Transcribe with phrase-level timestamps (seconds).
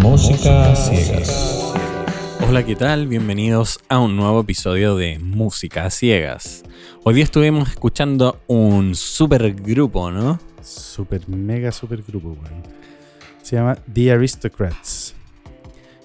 [0.00, 1.74] Música ciegas.
[2.46, 3.08] Hola, ¿qué tal?
[3.08, 6.62] Bienvenidos a un nuevo episodio de Música Ciegas.
[7.02, 10.38] Hoy día estuvimos escuchando un super grupo, ¿no?
[10.62, 12.62] Super, mega super grupo, weón.
[13.42, 15.16] Se llama The Aristocrats.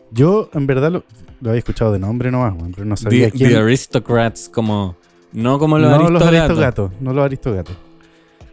[0.09, 1.03] Yo, en verdad, lo,
[1.41, 3.49] lo había escuchado de nombre nomás, weón, pero no sabía The, quién.
[3.51, 4.95] The Aristocrats, como.
[5.31, 7.75] No como los no los aristogatos, no los aristogatos.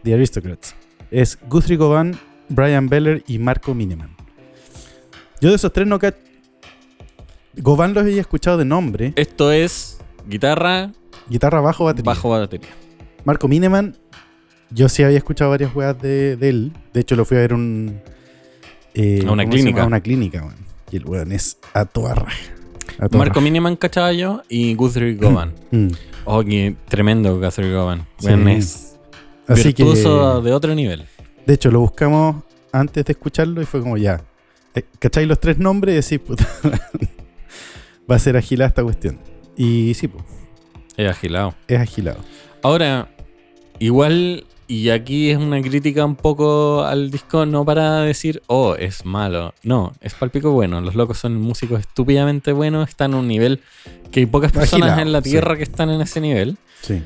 [0.02, 0.74] The Aristocrats.
[1.14, 2.18] Es Guthrie Govan,
[2.48, 4.10] Brian Beller y Marco Miniman.
[5.40, 6.14] Yo de esos tres no ca-
[7.56, 9.12] Govan los había escuchado de nombre.
[9.14, 10.90] Esto es guitarra,
[11.28, 12.04] Guitarra, bajo, batería.
[12.10, 12.70] bajo batería.
[13.24, 13.96] Marco Miniman,
[14.70, 16.72] yo sí había escuchado varias weas de, de él.
[16.92, 18.00] De hecho, lo fui a ver un.
[18.94, 19.82] eh, A una ¿cómo se clínica.
[19.84, 20.54] A una clínica.
[20.90, 22.42] Y el weón es a toda raja.
[22.98, 23.40] A toda Marco raja.
[23.44, 25.54] Miniman cachaba yo y Guthrie Govan.
[25.70, 25.88] Mm.
[26.24, 28.06] Oh, qué tremendo Guthrie Govan.
[28.18, 28.26] Sí.
[28.26, 28.93] Weón, es
[29.48, 29.84] Así que.
[29.84, 31.04] de otro nivel.
[31.46, 34.22] De hecho, lo buscamos antes de escucharlo y fue como ya.
[34.74, 35.92] eh, ¿Cacháis los tres nombres?
[36.10, 36.46] Y decís, puta.
[38.10, 39.18] va a ser agilada esta cuestión.
[39.56, 40.24] Y sí, pues,
[40.96, 41.54] Es agilado.
[41.68, 42.18] es agilado.
[42.62, 43.08] Ahora,
[43.78, 49.04] igual, y aquí es una crítica un poco al disco, no para decir, oh, es
[49.04, 49.52] malo.
[49.62, 50.80] No, es palpico bueno.
[50.80, 53.60] Los locos son músicos estúpidamente buenos, están a un nivel
[54.10, 55.30] que hay pocas personas Agilado, en la sí.
[55.30, 56.56] tierra que están en ese nivel.
[56.80, 57.02] Sí.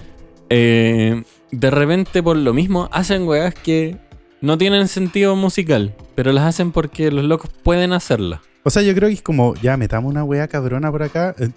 [0.51, 3.97] Eh, de repente, por lo mismo, hacen weas que
[4.41, 8.41] no tienen sentido musical, pero las hacen porque los locos pueden hacerlas.
[8.65, 11.35] O sea, yo creo que es como, ya metamos una wea cabrona por acá.
[11.39, 11.49] Eh,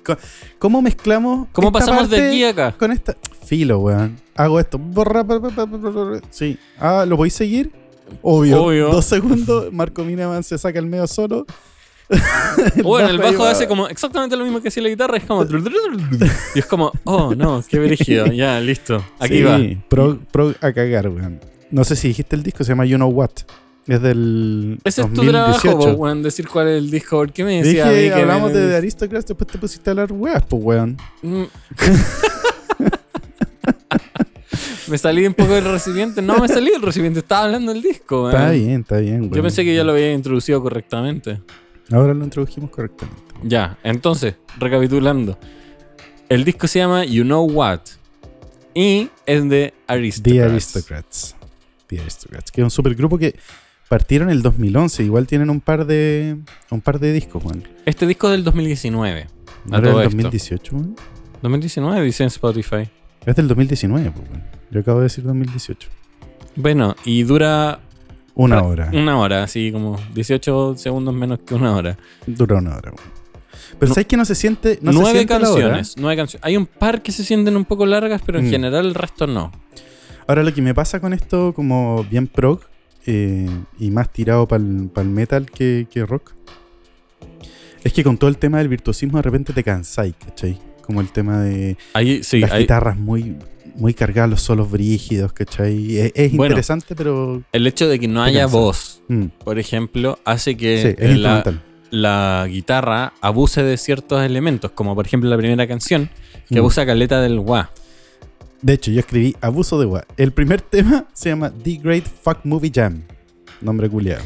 [0.60, 1.48] ¿Cómo mezclamos?
[1.52, 2.72] ¿Cómo esta pasamos de aquí a acá?
[2.78, 3.18] Con esta.
[3.46, 4.16] Filo, weón.
[4.36, 4.80] Hago esto.
[6.30, 6.58] Sí.
[6.80, 7.72] Ah, ¿lo podéis seguir?
[8.22, 8.64] Obvio.
[8.64, 8.90] Obvio.
[8.92, 9.74] Dos segundos.
[9.74, 11.46] Marco Minaman se saca el medio solo.
[12.84, 15.44] Bueno, el bajo hace como exactamente lo mismo que hacía la guitarra, es como...
[16.56, 19.60] Y es como, oh, no, qué brígido, ya, listo, aquí Sí, va.
[19.88, 21.40] Pro, pro a cagar, weón.
[21.70, 23.30] No sé si dijiste el disco, se llama You Know What.
[23.88, 25.62] Es del Ese es tu 2018.
[25.62, 28.14] trabajo, po, weón, decir cuál es el disco, ¿por qué me decía a mí Dije,
[28.14, 30.98] que hablamos me- de, Aristocrats, después te pusiste a hablar weas, pues, weón.
[31.24, 31.44] Mm.
[34.88, 38.24] me salí un poco del recipiente, no me salí del recipiente, estaba hablando del disco,
[38.26, 38.36] weón.
[38.36, 39.34] Está bien, está bien, weón.
[39.34, 41.40] Yo pensé que ya lo había introducido correctamente.
[41.92, 43.22] Ahora lo introdujimos correctamente.
[43.44, 45.38] Ya, entonces, recapitulando.
[46.30, 47.82] El disco se llama You Know What.
[48.74, 50.24] Y es de Aristocrats.
[50.24, 51.36] The Aristocrats.
[51.88, 52.52] The Aristocrats.
[52.52, 53.38] Que es un supergrupo que
[53.90, 55.04] partieron en el 2011.
[55.04, 56.38] Igual tienen un par de
[56.70, 57.68] un par de discos, weón.
[57.86, 59.28] Este disco es del 2019.
[59.66, 60.10] ¿No era del esto.
[60.16, 60.96] 2018, weón?
[61.42, 62.90] 2019 dice en Spotify.
[63.26, 64.28] Es del 2019, pues.
[64.72, 65.90] Yo acabo de decir 2018.
[66.56, 67.80] Bueno, y dura
[68.36, 68.90] Una Ra- hora.
[68.94, 71.98] una hora, así como 18 segundos menos que una hora.
[72.26, 73.22] Dura una hora, weón.
[73.80, 74.80] Pero ¿sabes que no se siente?
[74.82, 76.46] No se nueve siente canciones, nueve canciones.
[76.46, 78.50] Hay un par que se sienten un poco largas, pero en Mm.
[78.52, 79.52] general el resto no.
[80.28, 82.62] Ahora lo que me pasa con esto como bien prog
[83.08, 83.50] eh,
[83.80, 86.34] y más tirado para el metal que, que rock
[87.84, 90.60] es que con todo el tema del virtuosismo de repente te cansáis, ¿cachai?
[90.86, 93.36] Como el tema de Ahí, sí, las guitarras muy,
[93.76, 95.98] muy cargadas, los solos brígidos, ¿cachai?
[95.98, 96.54] Es, es Bueno.
[96.54, 97.42] interesante, pero...
[97.52, 98.58] el hecho de que no haya cansa.
[98.58, 101.16] voz, mm, por ejemplo, hace que sí,
[101.92, 106.10] la, guitarra abuse de ciertos elementos, como por ejemplo la primera canción,
[106.50, 106.60] que Mm.
[106.60, 107.70] abusa caleta del wah.
[108.62, 110.06] De hecho, yo escribí Abuso de Gua.
[110.18, 113.02] El primer tema se llama The Great Fuck Movie Jam.
[113.60, 114.24] Nombre culiado.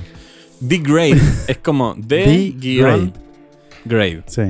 [0.68, 3.14] The Grade es como The The guion
[3.86, 4.24] Grade.
[4.28, 4.42] Sí.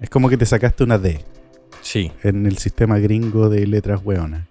[0.00, 1.20] Es como que te sacaste una D.
[1.86, 2.10] Sí.
[2.24, 4.44] en el sistema gringo de letras hueonas.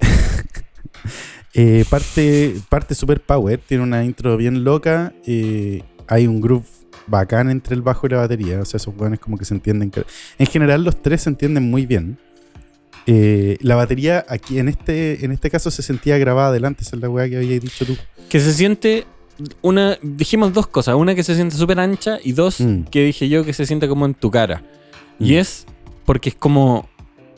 [1.54, 5.12] Eh, parte parte super power, tiene una intro bien loca.
[5.26, 6.66] eh, hay un groove
[7.06, 8.60] bacán entre el bajo y la batería.
[8.60, 9.90] O sea, esos hueones como que se entienden.
[10.38, 12.18] En general, los tres se entienden muy bien.
[13.06, 16.82] Eh, la batería aquí en este, en este caso se sentía grabada adelante.
[16.82, 17.96] Esa es la hueá que habías dicho tú.
[18.28, 19.04] Que se siente
[19.62, 19.98] una.
[20.02, 20.94] Dijimos dos cosas.
[20.94, 22.82] Una que se siente súper ancha y dos Mm.
[22.84, 24.62] que dije yo que se siente como en tu cara.
[25.18, 25.38] Y Mm.
[25.38, 25.66] es
[26.08, 26.88] porque es como.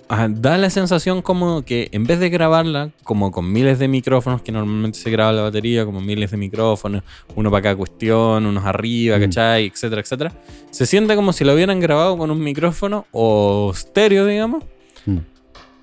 [0.08, 4.42] ah, da la sensación como que en vez de grabarla como con miles de micrófonos
[4.42, 7.03] que normalmente se graba la batería, como miles de micrófonos,
[7.34, 9.21] uno para cada cuestión, unos arriba, Mm.
[9.22, 9.66] ¿cachai?
[9.66, 10.33] Etcétera, etcétera.
[10.71, 14.62] Se siente como si lo hubieran grabado con un micrófono o estéreo, digamos,
[15.06, 15.18] Mm.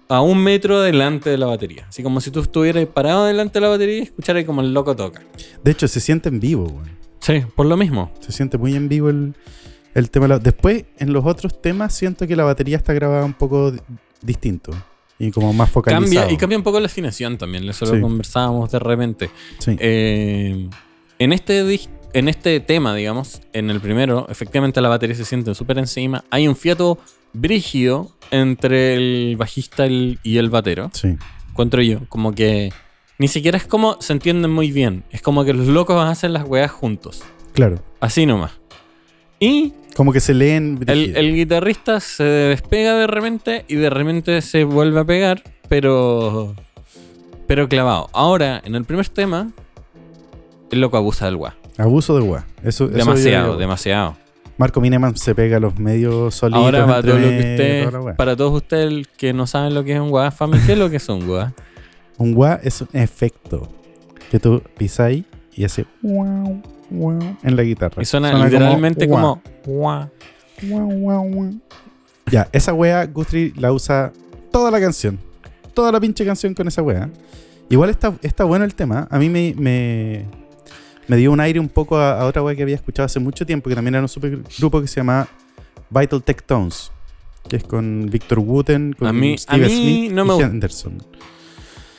[0.09, 1.85] a un metro delante de la batería.
[1.89, 4.95] Así como si tú estuvieras parado delante de la batería y escucharas como el loco
[4.95, 5.21] toca.
[5.61, 6.95] De hecho, se siente en vivo, weón.
[7.19, 8.11] Sí, por lo mismo.
[8.21, 9.33] Se siente muy en vivo el,
[9.97, 10.27] el tema.
[10.27, 13.79] la- Después, en los otros temas, siento que la batería está grabada un poco di-
[14.21, 14.71] distinto.
[15.19, 16.03] Y como más focalizado.
[16.05, 17.95] Cambia, y cambia un poco la afinación también, eso Sí.
[17.95, 19.29] lo conversábamos de repente.
[19.59, 19.75] Sí.
[19.79, 20.69] Eh,
[21.19, 21.79] en, este
[22.13, 26.23] en este tema, digamos, en el primero, efectivamente la batería se siente súper encima.
[26.29, 26.99] Hay un fiato
[27.33, 30.89] brígido entre el bajista el- y el batero.
[30.93, 31.15] sí.
[31.49, 32.71] Encuentro yo, como que
[33.19, 35.03] Ni siquiera es como se entienden muy bien.
[35.09, 37.23] Es como que los locos hacen las weas juntos.
[37.53, 37.81] Claro.
[37.99, 38.51] Así nomás.
[39.39, 40.79] Y Como que se leen.
[40.87, 46.55] el, el guitarrista se despega de repente y de repente se vuelve a pegar, pero.
[47.47, 48.09] Pero clavado.
[48.13, 49.51] Ahora, en el primer tema,
[50.71, 51.55] el loco abusa del gua.
[51.77, 52.45] Abuso de gua.
[52.63, 54.17] Eso, Demasiado, demasiado.
[54.57, 56.63] Marco Mineman se pega a los medios solitos.
[56.63, 59.93] Ahora, para todo lo que usted, toda para todos ustedes que no saben lo que
[59.93, 61.53] es un gua, fami, ¿qué es lo que es un gua?
[62.17, 63.69] Un gua es un efecto
[64.31, 65.23] que tú pisáis
[65.57, 66.61] y hace wow,
[66.91, 68.01] wow en la guitarra.
[68.01, 70.09] Y suena, como literalmente como, guau,
[70.61, 71.59] guau.
[72.31, 74.11] Ya, esa wea Guthrie la usa
[74.51, 75.19] toda la canción.
[75.73, 77.09] Toda la pinche canción con esa wea.
[77.69, 79.07] Igual está, está bueno el tema.
[79.11, 80.25] A mí me, me,
[81.07, 83.45] me dio un aire un poco a, a otra wea que había escuchado hace mucho
[83.45, 85.27] tiempo, que también era un super grupo que se llama
[85.89, 86.91] Vital Tectones.
[87.47, 90.43] Que es con Victor Wooten, con A mí- Steve a mí Smith no y me
[90.43, 91.01] Henderson.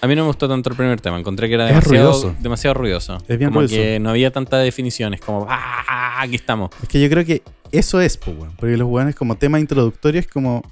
[0.00, 1.18] A mí no me gustó tanto el primer tema.
[1.18, 2.34] Encontré que era Es demasiado ruidoso.
[2.40, 3.18] demasiado ruidoso.
[3.26, 3.74] Es bien como ruidoso.
[3.76, 5.20] que no había tantas definiciones.
[5.20, 6.20] Como, ¡ah!
[6.22, 6.70] Aquí estamos.
[6.82, 7.42] Es que yo creo que
[7.72, 8.52] eso es, pues, weón.
[8.56, 10.62] Porque los weones como tema introductorio es como...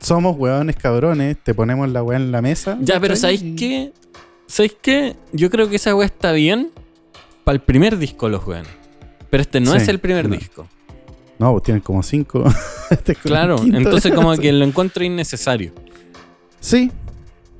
[0.00, 2.76] Somos weones cabrones, te ponemos la weá en la mesa.
[2.80, 3.14] Ya, pero.
[3.14, 3.92] ¿sabéis qué?
[4.48, 5.14] ¿Sabéis qué?
[5.32, 6.70] Yo creo que esa weá está bien
[7.44, 8.70] para el primer disco, los weones.
[9.30, 10.34] Pero este no Sí, es el primer no.
[10.36, 10.66] disco.
[11.38, 12.42] No, pues tienen como cinco.
[12.90, 15.72] Este es como Claro, entonces como que lo encuentro innecesario.
[16.58, 16.90] Sí,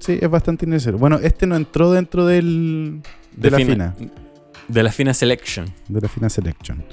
[0.03, 0.99] sí, es bastante innecesario.
[0.99, 3.01] Bueno, este no entró dentro del,
[3.37, 3.95] de, la fina.
[4.69, 5.67] De la fina selection.
[5.89, 6.85] De la fina selection.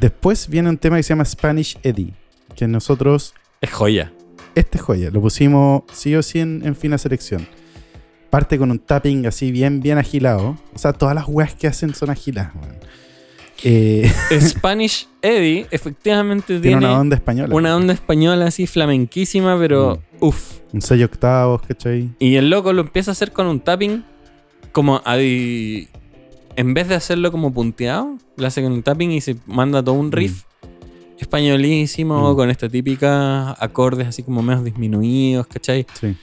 [0.00, 2.12] Después viene un tema que se llama Spanish Eddie.
[2.54, 4.12] Que nosotros, Es joya.
[4.54, 7.46] este joya, lo pusimos sí o sí en, en fina selección.
[8.30, 10.58] Parte con un tapping así bien, bien agilado.
[10.74, 12.76] O sea, todas las weas que hacen son agiladas, weón.
[13.64, 14.10] Eh,
[14.40, 17.54] Spanish Eddie efectivamente tiene tiene una onda española.
[17.54, 20.24] una onda española así flamenquísima, pero Mm.
[20.24, 20.58] uff.
[20.72, 22.10] Un sello octavos, ¿cachai?
[22.18, 24.04] Y el loco lo empieza a hacer con un tapping
[24.72, 25.88] como adi-
[26.56, 29.94] en vez de hacerlo como punteado, lo hace con un tapping y se manda todo
[29.94, 30.42] un riff
[31.18, 32.36] españolísimo Mm.
[32.36, 35.86] con esta típica acordes así como menos disminuidos, ¿cachai?
[35.98, 36.14] Sí.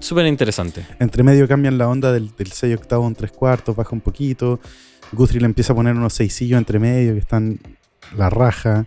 [0.00, 0.84] Súper interesante.
[0.98, 4.58] Entre medio cambian la onda del, del 6 octavo un 3 cuartos, baja un poquito.
[5.12, 7.58] Guthrie le empieza a poner unos seisillos entre medio que están
[8.16, 8.86] la raja.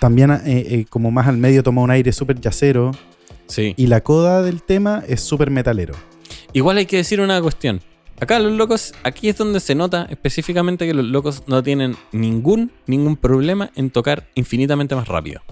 [0.00, 2.92] También, eh, eh, como más al medio, toma un aire súper yacero.
[3.46, 3.74] Sí.
[3.76, 5.94] Y la coda del tema es súper metalero.
[6.52, 7.80] Igual hay que decir una cuestión.
[8.20, 12.70] Acá los locos, aquí es donde se nota específicamente que los locos no tienen ningún,
[12.86, 15.42] ningún problema en tocar infinitamente más rápido.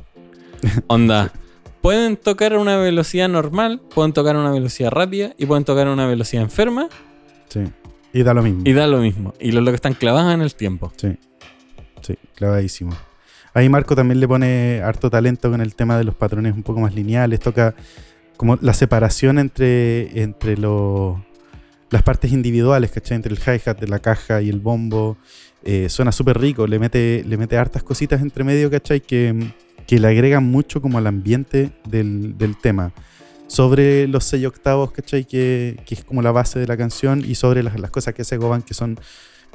[0.87, 1.33] Onda,
[1.81, 5.89] pueden tocar a una velocidad normal, pueden tocar a una velocidad rápida y pueden tocar
[5.89, 6.89] a una velocidad enferma
[7.51, 7.61] Sí.
[8.13, 8.63] Y da lo mismo.
[8.65, 9.35] y da lo mismo.
[9.41, 10.93] Y los locos están clavados en el tiempo.
[10.97, 11.17] Sí.
[12.03, 12.93] Sí, clavadísimo.
[13.53, 16.81] Ahí Marco también le pone harto talento con el tema de los patrones un poco
[16.81, 17.41] más lineales.
[17.41, 17.75] Toca
[18.37, 23.17] como la separación entre, entre las partes individuales, ¿cachai?
[23.17, 25.19] Entre el hi-hat de la caja y el bombo.
[25.63, 26.67] Eh, suena súper rico.
[26.67, 29.01] Le mete, le mete hartas cositas entre medio, ¿cachai?
[29.01, 29.53] Que,
[29.87, 32.93] que le agregan mucho como al ambiente del, del tema.
[33.51, 35.25] Sobre los seis octavos, ¿cachai?
[35.25, 37.25] Que, que es como la base de la canción.
[37.27, 38.99] Y sobre las, las cosas que hace Goban, que son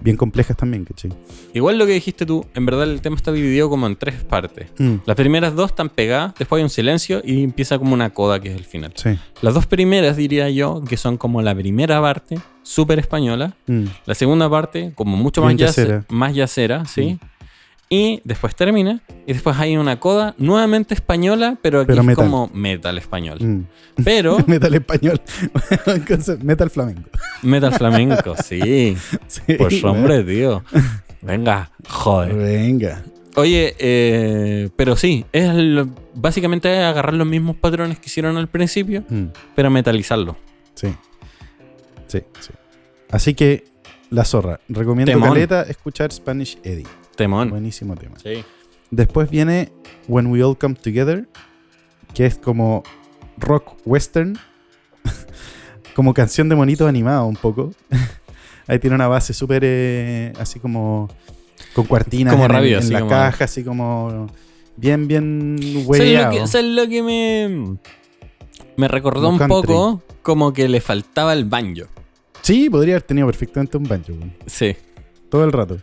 [0.01, 1.13] bien complejas también, ¿cachai?
[1.53, 4.67] Igual lo que dijiste tú, en verdad el tema está dividido como en tres partes.
[4.77, 8.41] Mm, Las primeras dos están pegadas, después hay un silencio y empieza como una coda
[8.41, 8.91] que es el final.
[8.95, 9.17] sí.
[9.41, 13.55] Las dos primeras diría yo que son como la primera parte, súper española.
[13.67, 16.03] Mm, La segunda parte, como mucho más, yacera.
[16.09, 17.17] más yacera, ¿sí?
[17.89, 19.01] Y después termina.
[19.27, 22.25] Y después hay una coda nuevamente española, pero aquí Pero es metal.
[22.25, 23.37] como metal español.
[23.39, 24.03] mm.
[24.03, 25.21] Pero metal español.
[26.43, 27.09] Metal flamenco.
[27.43, 28.97] metal flamenco, sí.
[29.27, 30.63] Sí, Pues hombre, tío.
[31.21, 32.33] Venga, joder.
[32.35, 33.03] Venga.
[33.37, 35.51] Oye, eh, pero sí, es
[36.13, 39.25] básicamente es agarrar los mismos patrones que hicieron al principio, Mm,
[39.55, 40.37] pero metalizarlo.
[40.73, 40.87] sí.
[42.07, 42.51] Sí, sí.
[43.09, 43.65] Así que,
[44.11, 44.59] la zorra.
[44.69, 45.29] Recomiendo Temón.
[45.29, 46.85] caleta escuchar Spanish Eddie.
[47.15, 47.49] Temón.
[47.49, 48.17] Buenísimo tema.
[48.21, 48.43] Sí.
[48.91, 49.71] Después viene
[50.07, 51.27] When We All Come Together,
[52.13, 52.83] que es como
[53.37, 54.37] rock western,
[55.95, 57.71] como canción de monito animado un poco.
[58.67, 61.07] Ahí tiene una base súper eh, así como
[61.73, 64.27] con cuartinas Como en, rabia, en así la como- caja, así como
[64.75, 66.31] bien, bien ¿Sabes lo, hueveado.
[66.31, 67.77] que, sabes lo que me,
[68.77, 69.61] me recordó un country.
[69.67, 70.01] poco?
[70.23, 71.85] Como que le faltaba el banjo.
[72.41, 74.13] Sí, podría haber tenido perfectamente un banjo.
[74.47, 74.75] Sí.
[75.29, 75.77] todo el rato.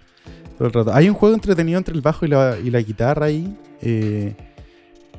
[0.62, 0.96] Todo el rato.
[0.96, 3.52] Hay un juego entretenido entre el bajo y la, y la guitarra ahí.
[3.80, 4.32] eh,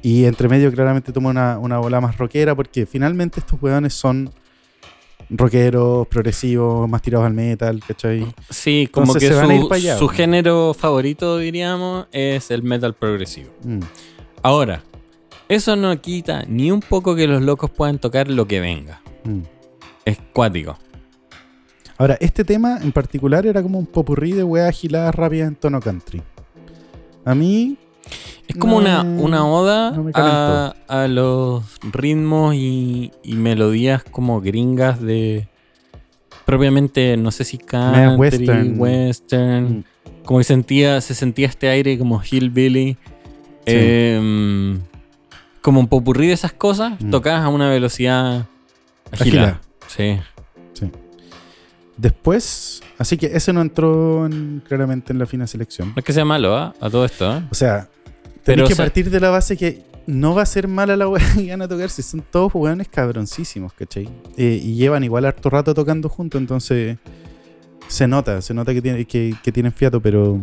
[0.01, 4.29] y entre medio claramente toma una, una bola más rockera porque finalmente estos weones son
[5.29, 8.25] rockeros, progresivos, más tirados al metal, ¿cachai?
[8.49, 9.35] Sí, como Entonces que
[9.67, 13.51] su, allá, su género favorito, diríamos, es el metal progresivo.
[13.63, 13.79] Mm,
[14.43, 14.81] Ahora,
[15.49, 19.01] eso no quita ni un poco que los locos puedan tocar lo que venga.
[19.25, 19.39] mm.
[20.05, 20.77] Es cuático.
[21.97, 25.79] Ahora, este tema en particular era como un popurrí de weas agiladas rápidas en tono
[25.79, 26.21] country.
[27.25, 27.77] A mí,
[28.47, 34.41] Es como No una, una oda no a, a los ritmos y, y melodías como
[34.41, 35.47] gringas de
[36.45, 38.79] propiamente, no sé si country, western.
[38.79, 39.83] western, Mm.
[40.25, 42.97] como que sentía, se sentía este aire como hillbilly,
[43.65, 43.73] Sí.
[43.77, 44.81] em,
[45.61, 47.11] como un popurrí de esas cosas, Mm.
[47.11, 48.45] tocadas a una velocidad
[49.11, 49.61] Agilada.
[49.87, 50.21] agilada.
[50.73, 50.89] Sí.
[51.97, 55.89] Después, así que ese no entró en- claramente en la fina selección.
[55.89, 56.73] No es que sea malo, ¿ah?
[56.81, 57.47] A todo esto, ¿ah?
[57.51, 57.87] O sea,
[58.43, 61.07] tenés que o sea- partir de la base que no va a ser mala la
[61.07, 64.09] wea que van a tocar si son todos weones cabroncísimos, ¿cachai?
[64.37, 66.97] Eh, y llevan igual harto rato tocando juntos, entonces
[67.87, 70.39] se nota, se nota que, tiene, que, que tienen fiato, pero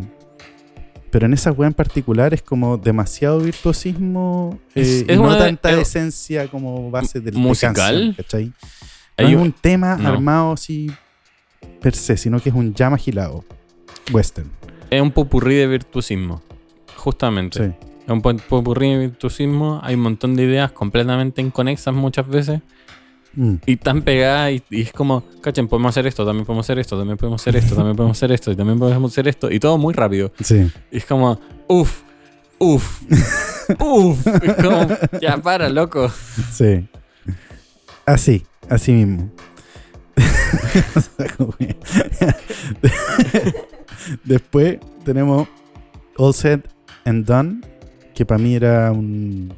[1.11, 5.33] pero en esa wea en particular es como demasiado virtuosismo Es- eh, es y no
[5.33, 7.75] de- tanta es- esencia como base del de musical.
[7.75, 8.45] canción, ¿cachai?
[8.45, 8.53] No
[9.17, 10.07] Hay es un- un tema no.
[10.07, 10.89] armado así
[11.81, 13.43] per se, sino que es un jam agilado.
[14.11, 14.49] Western.
[14.89, 16.41] es un popurrí de virtuosismo,
[16.97, 17.57] justamente.
[17.67, 17.87] Sí.
[18.05, 22.61] Es un po- popurrí de virtuosismo, hay un montón de ideas completamente inconexas muchas veces
[23.33, 23.55] Mm.
[23.65, 26.97] y tan pegadas y, y es como, cachen, podemos hacer esto, también podemos hacer esto,
[26.97, 29.77] también podemos hacer esto, también podemos hacer esto y también podemos hacer esto y todo
[29.77, 30.33] muy rápido.
[30.43, 30.69] Sí.
[30.91, 32.01] Y es como, uff,
[32.59, 33.01] uff,
[33.79, 34.27] uff.
[34.27, 34.85] Es como,
[35.21, 36.11] ya para, loco.
[36.51, 36.85] Sí.
[38.05, 39.31] Así, así mismo.
[44.23, 45.47] Después tenemos
[46.17, 46.61] All Said
[47.05, 47.61] and Done,
[48.13, 49.53] que para mí era un.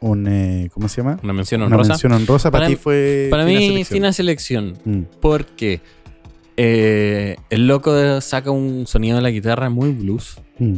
[0.00, 1.18] un eh, ¿Cómo se llama?
[1.22, 1.92] Una mención Una honrosa.
[1.92, 2.50] mención honrosa.
[2.50, 3.28] Para, Para ti mí- fue.
[3.30, 3.96] Para fina mí, selección.
[3.96, 4.78] fina selección.
[4.84, 5.80] Mm, Porque
[6.56, 10.36] eh, el loco saca un sonido de la guitarra muy blues.
[10.58, 10.76] mm.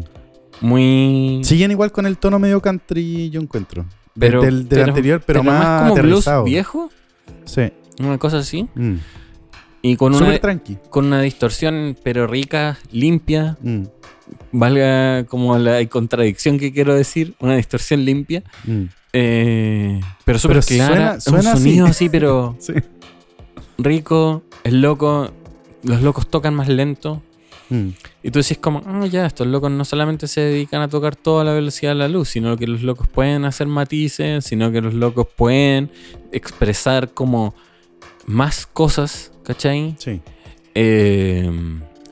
[0.63, 1.43] Muy.
[1.45, 3.85] Siguen igual con el tono medio country, yo encuentro.
[4.19, 6.45] pero, del, del anterior, pero, más, como blues aterrizado.
[6.45, 6.91] viejo.
[7.45, 7.71] Sí.
[8.01, 8.67] Una cosa así.
[8.75, 8.95] Mm.
[9.83, 10.79] Y con una, tranqui.
[10.91, 13.57] con una distorsión, pero rica, limpia.
[13.63, 13.83] Mm,
[14.53, 17.35] Valga como la contradicción que quiero decir.
[17.41, 18.43] Una distorsión limpia.
[18.65, 18.83] mm.
[19.13, 20.95] eh, pero súper clara.
[20.95, 21.63] suena- un suena así.
[21.63, 22.73] sonido así, pero Sí.
[23.79, 24.43] rico.
[24.65, 25.31] El loco.
[25.83, 27.23] Los locos tocan más lento.
[27.69, 27.89] Mm.
[28.25, 31.45] Y tú decís como, ah, ya, estos locos no solamente se dedican a tocar toda
[31.45, 34.95] la velocidad de la luz, sino que los locos pueden hacer matices, sino que los
[34.95, 35.91] locos pueden
[36.33, 37.55] expresar como
[38.27, 39.95] más cosas, ¿cachai?
[39.99, 40.21] Sí.
[40.75, 41.51] Eh,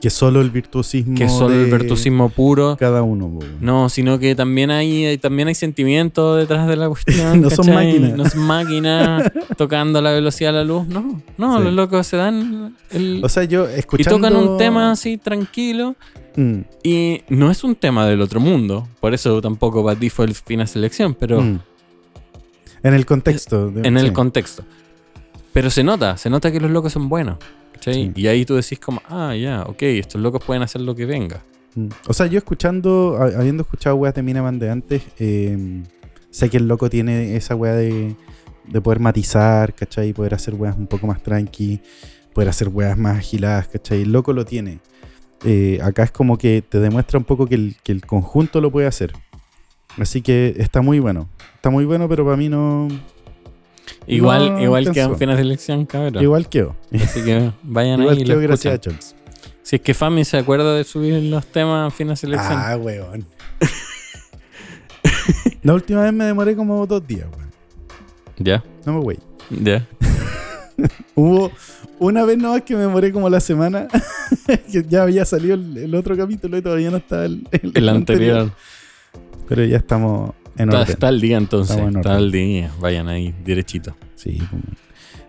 [0.01, 1.15] Que solo el virtuosismo.
[1.17, 2.77] que solo el virtuosismo puro.
[2.79, 3.39] Cada uno.
[3.61, 7.41] No, sino que también hay, hay- también hay sentimiento detrás de la cuestión.
[7.41, 8.13] No son máquinas.
[8.17, 10.87] No son máquinas tocando a la velocidad de la luz.
[10.87, 11.63] No, no, Sí.
[11.63, 13.21] los locos se dan el...
[13.23, 14.17] O sea, yo y escuchando...
[14.17, 15.95] tocan un tema así tranquilo.
[16.35, 18.87] Mm, Y no es un tema del otro mundo.
[18.99, 21.59] Por eso tampoco para ti fue el fina selección, pero mm.
[22.83, 23.71] En el contexto.
[23.71, 24.63] de- en el contexto.
[25.55, 27.37] Pero se nota, se nota que los locos son buenos.
[27.71, 27.93] ¿cachai?
[27.93, 28.11] Sí.
[28.13, 31.43] Y ahí tú decís como, ah, ya, ok, estos locos pueden hacer lo que venga.
[31.75, 31.87] Mm.
[32.09, 35.81] O sea, yo escuchando, habiendo escuchado weas de Minaman de antes, eh,
[36.29, 38.17] sé que el loco tiene esa wea de,
[38.67, 40.11] de poder matizar, ¿cachai?
[40.11, 41.79] Poder hacer weas un poco más tranqui,
[42.33, 44.01] poder hacer weas más agiladas, ¿cachai?
[44.01, 44.79] El loco lo tiene.
[45.45, 48.73] Eh, acá es como que te demuestra un poco que el, que el conjunto lo
[48.73, 49.13] puede hacer.
[49.97, 51.29] Así que está muy bueno.
[51.55, 52.89] Está muy bueno, pero para mí no.
[54.07, 56.21] Igual, No, igual en fina selección, cabrón.
[56.21, 56.75] Igual quedó.
[56.93, 58.79] Así que vayan Igual ahí y quedó gracias a.
[58.79, 59.15] Chunks.
[59.63, 62.53] Si es que Fami se acuerda de subir los temas en fina selección.
[62.55, 63.25] Ah, weón.
[65.63, 67.51] La última vez me demoré como dos días, weón.
[68.37, 69.19] Ya, No me wey.
[69.49, 69.85] ya.
[71.15, 71.51] Hubo
[71.99, 73.87] una vez nomás que me demoré como la semana.
[74.71, 78.51] que ya había salido el, el otro capítulo y todavía no estaba el, El anterior.
[79.47, 81.77] Pero ya estamos en Está, está al día entonces.
[81.77, 82.71] En Está al día.
[82.79, 83.95] Vayan ahí, derechito.
[84.15, 84.41] Sí.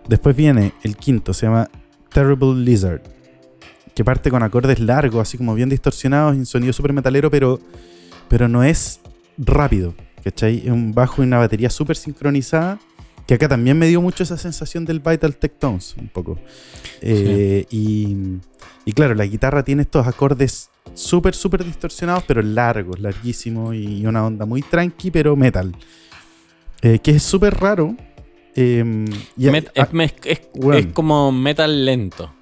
[0.07, 1.69] Después viene el quinto, se llama
[2.11, 3.01] Terrible Lizard.
[3.93, 7.59] Que parte con acordes largos, así como bien distorsionados y un sonido súper metalero, pero,
[8.29, 8.99] pero no es
[9.37, 9.95] rápido.
[10.23, 10.59] ¿Cachai?
[10.59, 12.79] Es un bajo y una batería súper sincronizada.
[13.27, 16.39] Que acá también me dio mucho esa sensación del Vital Tectones, un poco.
[17.01, 18.15] Eh, y,
[18.85, 24.25] y claro, la guitarra tiene estos acordes súper, súper distorsionados, pero largos, larguísimos y una
[24.25, 25.75] onda muy tranqui, pero metal.
[26.81, 27.95] Eh, que es súper raro.
[28.55, 28.83] Eh,
[29.35, 30.77] y a- Met- a- es, me- es- weón.
[30.79, 32.33] es como metal lento.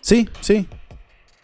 [0.00, 0.66] sí, sí.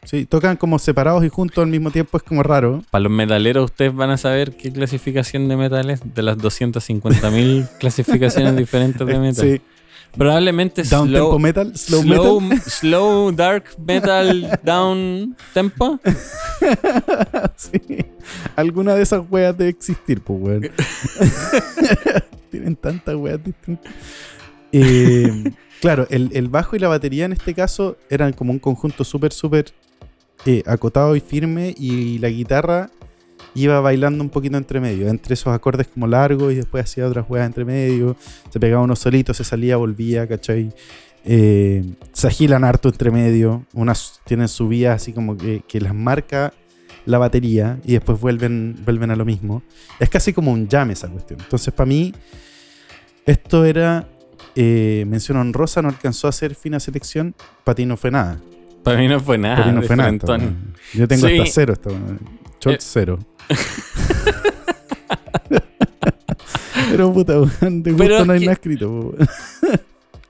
[0.06, 2.82] Sí, tocan como separados y juntos al mismo tiempo, es como raro.
[2.90, 7.68] Para los metaleros, ustedes van a saber qué clasificación de metal es de las 250.000
[7.80, 9.44] clasificaciones diferentes de metal.
[9.44, 9.60] Sí.
[10.16, 12.70] Probablemente Down tempo slow, metal, slow, slow, metal.
[12.70, 16.00] slow, dark metal, down tempo.
[17.56, 17.80] Sí.
[18.54, 20.70] Alguna de esas weas debe existir, pues, weón.
[22.50, 23.92] Tienen tantas weas distintas.
[24.72, 29.04] Eh, Claro, el, el bajo y la batería en este caso eran como un conjunto
[29.04, 29.66] súper, súper
[30.66, 32.90] acotado y firme y la guitarra
[33.54, 37.26] iba bailando un poquito entre medio, entre esos acordes como largos y después hacía otras
[37.26, 38.16] juegas entre medio,
[38.50, 40.72] se pegaba unos solitos, se salía, volvía, ¿cachai?
[41.24, 46.52] Eh, se agilan harto entre medio, unas tienen subidas así como que, que las marca
[47.06, 49.62] la batería y después vuelven, vuelven a lo mismo.
[49.98, 51.40] Es casi como un jam esa cuestión.
[51.40, 52.12] Entonces para mí
[53.24, 54.06] esto era
[54.54, 57.34] eh, mención honrosa, no alcanzó a ser fina selección,
[57.64, 58.38] para ti no fue nada.
[58.86, 59.56] Para mí no fue nada.
[59.56, 60.12] Para no fue nada.
[60.94, 61.38] Yo tengo Sí.
[61.38, 61.90] hasta cero esta.
[61.90, 62.78] Short Eh.
[62.80, 63.18] cero.
[66.90, 67.48] Pero puta, de
[67.82, 69.14] Pero gusto no es hay que- nada escrito.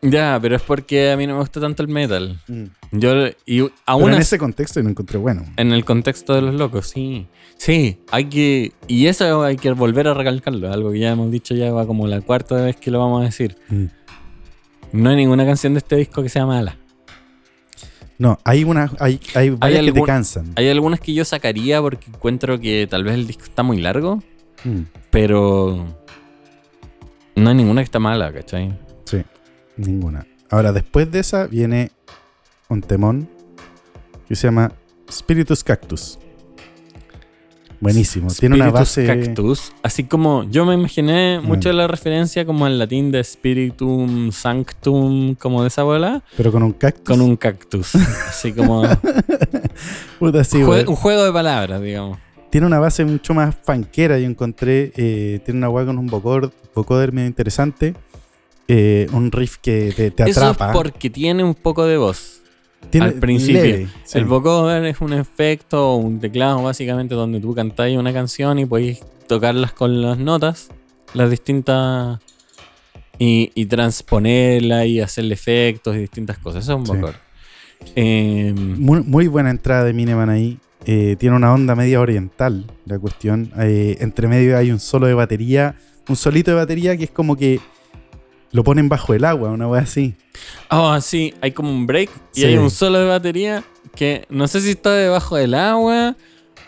[0.03, 2.39] Ya, pero es porque a mí no me gusta tanto el metal.
[2.47, 2.65] Mm.
[2.93, 5.45] Yo, y Pero aún en ese contexto yo lo encontré bueno.
[5.57, 7.27] En el contexto de los locos, sí.
[7.57, 8.73] Sí, hay que.
[8.87, 10.71] Y eso hay que volver a recalcarlo.
[10.73, 13.25] Algo que ya hemos dicho ya va como la cuarta vez que lo vamos a
[13.25, 13.57] decir.
[13.69, 13.85] Mm.
[14.93, 16.77] No hay ninguna canción de este disco que sea mala.
[18.19, 20.53] No, hay una, hay, hay varias que te cansan.
[20.57, 24.23] Hay algunas que yo sacaría porque encuentro que tal vez el disco está muy largo,
[24.65, 25.85] Mm, pero.
[27.35, 28.77] No hay ninguna que está mala, ¿cachai?
[29.05, 29.23] sí,
[29.77, 30.27] ninguna.
[30.51, 31.91] Ahora, después de esa viene
[32.69, 33.29] un temón
[34.27, 34.73] que se llama
[35.13, 36.19] Spiritus Cactus.
[37.81, 38.29] Buenísimo.
[38.29, 39.07] Tiene una base.
[39.07, 39.73] Cactus.
[39.83, 41.45] Así como yo me imaginé Mm.
[41.47, 46.51] mucho de la referencia como al latín de Spiritum Sanctum, como de esa bola, Pero
[46.53, 47.05] con un cactus.
[47.05, 47.95] con un cactus.
[47.95, 48.83] Así como.
[50.19, 52.19] Puta, sí, Jue- un juego de palabras, digamos.
[52.51, 54.93] Tiene una base mucho más fanquera, yo encontré.
[54.97, 57.95] eh, tiene una weá con un vocoder medio interesante.
[58.69, 60.71] eh, un riff que te, te Eso atrapa.
[60.71, 62.41] es porque tiene un poco de voz.
[62.91, 63.63] Tiene al principio.
[63.63, 64.19] leve, sí.
[64.19, 68.67] El vocoder es un efecto o un teclado básicamente donde tú cantáis una canción y
[68.67, 70.69] podéis tocarlas con las notas,
[71.15, 72.19] las distintas.
[73.19, 76.65] Y, y transponerla y hacerle efectos y distintas cosas.
[76.65, 76.93] Eso es un Sí.
[76.93, 77.15] vocoder.
[77.95, 80.59] Eh, Muy, muy buena entrada de Mineman ahí.
[80.85, 83.51] Eh, tiene una onda media oriental la cuestión.
[83.59, 85.77] Eh, entre medio hay un solo de batería,
[86.09, 87.59] un solito de batería que es como que
[88.53, 90.15] lo ponen bajo el agua, una wea así.
[90.71, 92.47] Ah, sí, hay como un break y Sí.
[92.47, 96.17] hay un solo de batería que no sé si está debajo del agua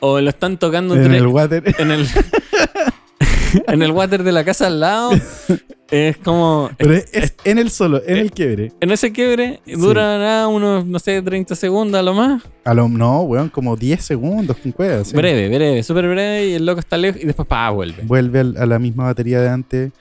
[0.00, 1.62] o lo están tocando En el water.
[1.78, 2.06] en el
[3.66, 5.10] en el water de la casa al lado.
[5.90, 8.72] Es como Pero es, es en el solo, en el quiebre.
[8.80, 12.42] en ese quiebre durará unos no sé 30 segundos a lo más.
[12.64, 15.12] A lo, no, weón, como 10 segundos con cuevas.
[15.14, 18.02] Breve, breve, súper breve y el loco está lejos y después pa vuelve.
[18.02, 19.92] Vuelve a la misma batería de antes.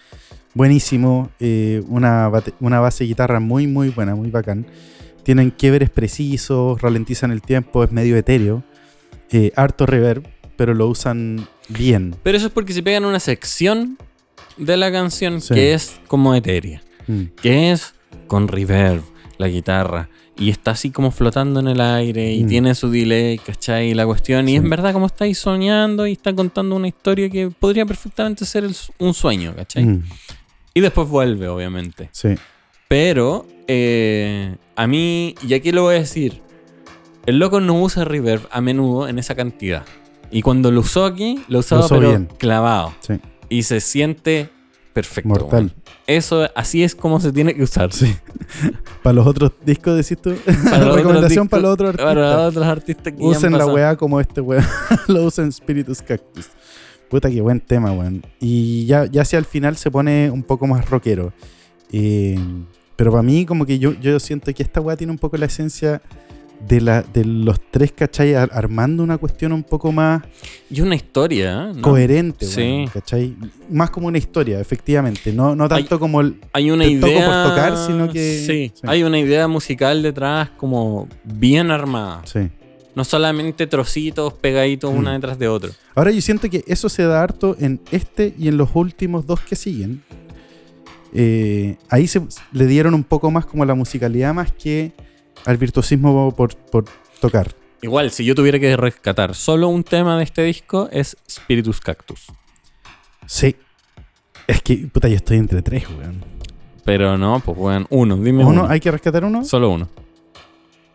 [0.57, 1.29] Buenísimo.
[1.39, 4.65] eh, una, una base de guitarra muy, muy buena, muy bacán.
[5.23, 8.63] Tienen quiebres precisos, ralentizan el tiempo, es medio etéreo.
[9.31, 10.23] eh, harto reverb,
[10.55, 12.15] pero lo usan bien.
[12.23, 13.97] Pero eso es porque se pegan una sección
[14.55, 15.53] de la canción Sí.
[15.53, 16.81] que es como etérea.
[17.07, 17.93] Mm, que es
[18.27, 19.01] con reverb,
[19.37, 22.47] la guitarra, y está así como flotando en el aire, y Mm.
[22.47, 23.89] tiene su delay, ¿cachai?
[23.91, 27.49] Y la cuestión, y es verdad como estáis soñando y está contando una historia que
[27.49, 29.83] podría perfectamente ser el un sueño, ¿cachai?
[29.85, 30.03] mm,
[30.77, 32.09] Y después vuelve, obviamente.
[32.11, 32.35] sí.
[32.87, 36.41] Pero, eh, a mí, y aquí lo voy a decir,
[37.25, 39.83] el loco no usa reverb a menudo en esa cantidad.
[40.31, 42.29] Y cuando lo usó aquí, lo usaba pero bien.
[42.37, 42.93] clavado.
[43.01, 43.15] Sí.
[43.49, 44.49] Y se siente
[44.93, 45.27] perfecto.
[45.29, 45.73] Mortal.
[46.05, 47.91] Eso, así es como se tiene que usar.
[47.91, 48.15] Sí.
[49.03, 50.33] para los otros discos, decís tú.
[50.45, 52.05] Para los otros Recomendación discos- para los otros artistas.
[52.15, 54.65] Para los otros artistas que Usen la weá como este weá.
[55.07, 56.47] lo usen Spiritus Cactus.
[57.09, 58.23] Puta, qué buen tema, weón.
[58.39, 61.31] Y ya, ya hacia el final se pone un poco más rockero.
[61.91, 62.37] Eh,
[62.95, 65.45] pero para mí, como que yo, yo siento que esta weá tiene un poco la
[65.45, 66.01] esencia
[66.67, 68.33] de, la, de los tres, ¿cachai?
[68.33, 70.23] Ar- Armando una cuestión un poco más
[70.71, 71.73] Y una historia, ¿eh?
[71.75, 71.81] ¿no?
[71.83, 72.85] coherente, Sí.
[72.91, 73.35] ¿cachai?
[73.69, 75.31] Más como una historia, efectivamente.
[75.31, 76.41] No, no tanto como el.
[76.53, 77.25] Hay una te toco idea.
[77.43, 78.81] por tocar, sino que- Sí, sí.
[78.87, 82.23] hay una idea musical detrás como bien armada.
[82.25, 82.49] Sí.
[82.97, 84.97] No solamente trocitos pegaditos Mm.
[84.97, 85.69] una detrás de otro.
[85.93, 89.39] Ahora yo siento que eso se da harto en este y en los últimos dos
[89.41, 90.01] que siguen.
[91.13, 94.93] Eh, ahí se, le dieron un poco más como la musicalidad más que
[95.45, 96.85] al virtuosismo por, por
[97.21, 97.53] tocar.
[97.83, 102.25] Igual, si yo tuviera que rescatar solo un tema de este disco, es Spiritus Cactus.
[103.27, 103.55] Sí.
[104.47, 106.25] Es que, puta, yo estoy entre tres, weón.
[106.83, 108.63] Pero no, pues bueno, uno, dime ¿Uno?
[108.63, 108.69] uno.
[108.71, 109.45] ¿Hay que rescatar uno?
[109.45, 109.87] Solo uno.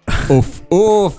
[0.28, 1.16] uf, uf.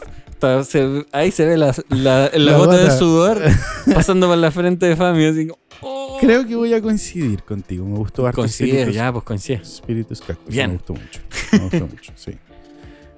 [0.63, 3.41] Se- ahí se ve la, la- la La gota de sudor
[3.93, 5.25] pasando por la frente de Fami.
[5.25, 6.17] Así como, oh.
[6.19, 7.86] Creo que voy a coincidir contigo.
[7.86, 9.65] Me gustó harto Coincide, Spiritus- ya, pues coincide.
[9.65, 10.53] Spiritus Cactus.
[10.53, 10.71] Bien.
[10.71, 11.19] Me gustó mucho.
[11.51, 12.32] Me gustó mucho, sí.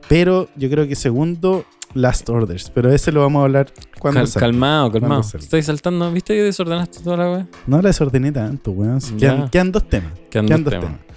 [0.07, 2.69] Pero yo creo que segundo, Last Orders.
[2.69, 4.47] Pero ese lo vamos a hablar cuando Cal- salga.
[4.47, 5.21] calmado, calmado.
[5.21, 6.11] Estoy saltando.
[6.11, 7.47] ¿Viste que desordenaste toda la wea?
[7.67, 8.99] No la desordené tanto, weón.
[9.17, 10.13] Quedan, quedan dos temas.
[10.29, 10.99] Quedan Quedan dos dos temas.
[10.99, 11.15] temas.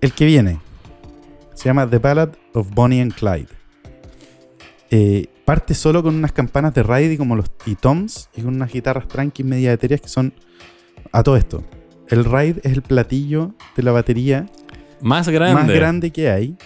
[0.00, 0.60] El que viene.
[1.54, 3.48] Se llama The Ballad of Bonnie and Clyde.
[4.94, 8.54] Eh, parte solo con unas campanas de ride y como los y toms y con
[8.54, 10.34] unas guitarras tranqui media etéreas que son
[11.12, 11.64] a todo esto.
[12.08, 14.46] El ride es el platillo de la batería
[15.00, 15.54] Más grande.
[15.54, 16.56] más grande que hay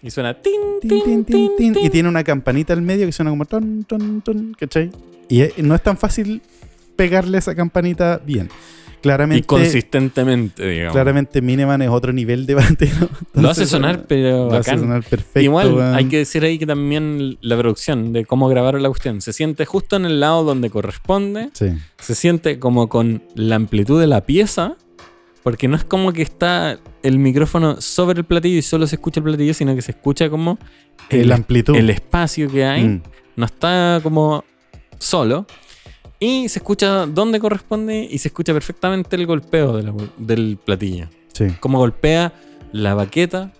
[0.00, 1.84] Y suena tin, Tin, tin, tin, tin, tin, tin, tin.
[1.86, 4.92] y tiene una campanita al medio que suena como ton, ton, ton, ¿cachai?
[5.28, 6.40] Y eh, no es tan fácil
[6.94, 8.48] pegarle esa campanita bien.
[9.02, 10.92] Y Claramente, consistentemente, digamos.
[10.92, 13.08] claramente Mineman es otro nivel de batero.
[13.34, 14.78] Lo hace sonar, pero lo hace bacán.
[14.80, 15.40] sonar perfecto.
[15.40, 19.32] Igual hay que decir ahí que también la producción de cómo grabaron la cuestión se
[19.32, 24.06] siente justo en el lado donde corresponde, Sí, se siente como con la amplitud de
[24.06, 24.76] la pieza,
[25.42, 29.18] porque no es como que está el micrófono sobre el platillo y solo se escucha
[29.20, 30.58] el platillo, sino que se escucha como
[31.10, 31.74] el, el, amplitud.
[31.74, 33.02] el espacio que hay, Mm,
[33.34, 34.44] no está como
[34.98, 35.46] solo.
[36.24, 41.08] Y se escucha donde corresponde y se escucha perfectamente el golpeo de la- del platillo.
[41.32, 41.46] sí.
[41.60, 42.32] Cómo golpea
[42.72, 43.52] la baqueta.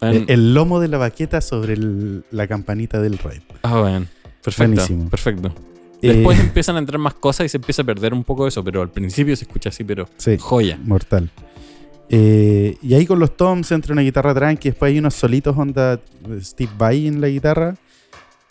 [0.00, 3.40] El, el lomo de la baqueta sobre el- la campanita del raid.
[3.62, 4.06] Ah, bueno.
[4.42, 4.72] Perfecto.
[4.72, 5.08] Buenísimo.
[5.10, 5.54] Perfecto.
[6.02, 8.62] Eh, Después empiezan a entrar más cosas y se empieza a perder un poco eso,
[8.64, 10.78] pero al principio se escucha así, pero sí, joya.
[10.84, 11.30] mortal.
[12.08, 16.00] Eh, y ahí con los toms entra una guitarra tranqui, después hay unos solitos onda
[16.40, 17.76] Steve Vai en la guitarra,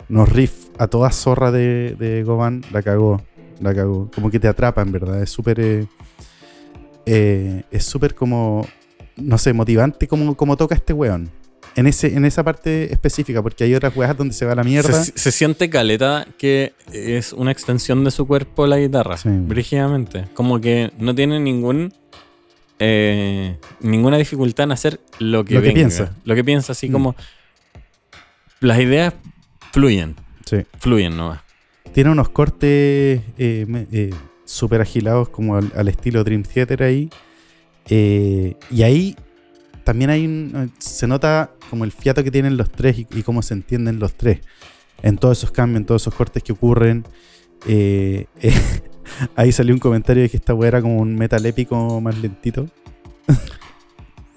[0.08, 3.22] unos riffs a toda zorra de, de Govan, la cagó,
[3.60, 4.10] la cagó.
[4.14, 5.60] Como que te atrapa en verdad, es súper...
[5.60, 5.86] eh,
[7.06, 8.66] eh, es súper como,
[9.16, 11.30] no sé, motivante como, como toca este weón.
[11.76, 14.92] En, ese, en esa parte específica, porque hay otras weas donde se va la mierda.
[15.04, 19.28] Se, se siente caleta que es una extensión de su cuerpo la guitarra, Sí.
[19.30, 20.24] brígidamente.
[20.32, 21.92] Como que no tiene ningún
[22.78, 26.14] eh, ninguna dificultad en hacer lo que, Lo que piensa.
[26.24, 26.92] Lo que piensa, así Mm.
[26.92, 27.14] como
[28.60, 29.14] las ideas
[29.76, 30.56] fluyen, Sí.
[30.78, 31.40] fluyen nomás.
[31.92, 34.10] Tiene unos cortes eh, eh,
[34.46, 37.10] súper agilados como al, al estilo Dream Theater ahí.
[37.88, 39.16] Eh, y ahí
[39.84, 43.42] también hay un- se nota como el fiato que tienen los tres y, y cómo
[43.42, 44.40] se entienden los tres.
[45.02, 47.04] En todos esos cambios, en todos esos cortes que ocurren.
[47.66, 48.26] Eh,
[49.36, 52.66] ahí salió un comentario de que esta weá era como un metal épico más lentito.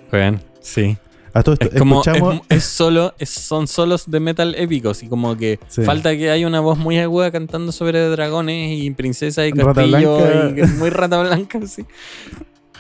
[0.09, 0.97] Juegan, sí.
[1.33, 2.41] A todo esto, Es como, escuchamos...
[2.49, 5.83] es, es solo, es- son solos de metal épicos y como que Sí.
[5.83, 10.17] falta que haya una voz muy aguda cantando sobre dragones y princesas y Rata castillo
[10.17, 10.61] blanca.
[10.65, 11.85] y muy rata blanca, sí.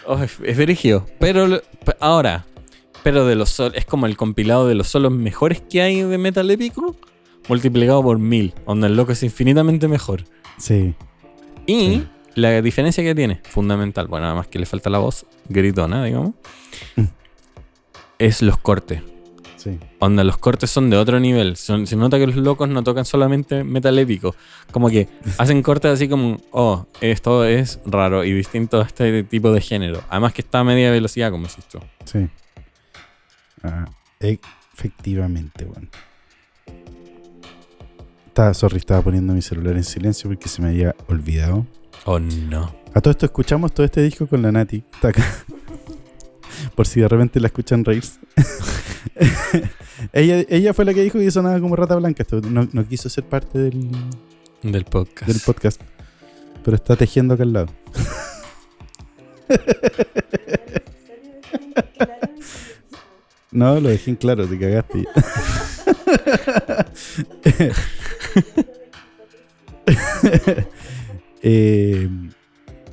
[0.07, 1.05] Oh, es, es verigio.
[1.19, 1.61] Pero
[1.99, 2.45] ahora,
[3.03, 6.49] pero de los es como el compilado de los solos mejores que hay de metal
[6.49, 6.95] épico
[7.47, 10.23] multiplicado por mil, donde el loco es infinitamente mejor.
[10.57, 10.93] Sí,
[11.65, 12.07] Y Sí.
[12.35, 16.31] la diferencia que tiene, fundamental, bueno, además que le falta la voz gritona, digamos,
[16.95, 17.03] Mm.
[18.19, 19.01] Es los cortes.
[19.57, 19.79] sí.
[20.01, 21.57] Onda, los cortes son de otro nivel.
[21.57, 24.33] Son- se nota que los locos no tocan solamente metal épico.
[24.71, 29.51] Como que hacen cortes así como, oh, esto es raro y distinto a este tipo
[29.51, 30.01] de género.
[30.09, 31.79] Además que está a media velocidad, como decís tú.
[32.05, 32.29] Sí.
[33.63, 33.85] Ah,
[34.21, 35.87] efectivamente, bueno.
[38.27, 41.65] Estaba, sorry, estaba poniendo mi celular en silencio porque se me había olvidado.
[42.05, 42.73] Oh, no.
[42.93, 44.83] A todo esto escuchamos todo este disco con la Nati.
[44.93, 45.23] Está acá.
[46.75, 48.19] Por si de repente la escuchan reírse.
[50.13, 52.23] ella, ella fue la que dijo que sonaba como rata blanca.
[52.23, 53.89] Esto no, no quiso ser parte del,
[54.63, 55.31] Del podcast.
[55.31, 55.81] del podcast.
[56.63, 57.67] Pero está tejiendo acá al lado.
[63.51, 65.05] No, lo dejé en claro, te cagaste.
[71.41, 72.09] Eh,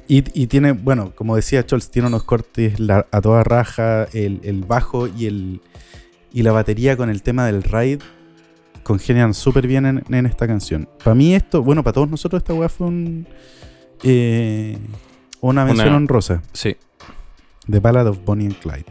[0.09, 4.40] y, y tiene, bueno, como decía Scholz, tiene unos cortes la- a toda raja, el,
[4.45, 5.61] el bajo y, el,
[6.33, 7.99] y la batería con el tema del ride
[8.83, 10.88] congenian súper bien en, en esta canción.
[11.03, 13.27] Para mí esto, bueno, para todos nosotros esta weá fue un,
[14.05, 14.79] eh,
[15.40, 16.42] una mención Una- honrosa.
[16.53, 16.77] Sí.
[17.69, 18.87] The Ballad of Bonnie and Clyde.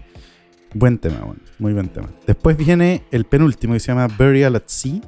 [0.73, 2.09] Buen tema, bueno, muy buen tema.
[2.27, 4.99] Después viene el penúltimo que se llama Burial at Sea.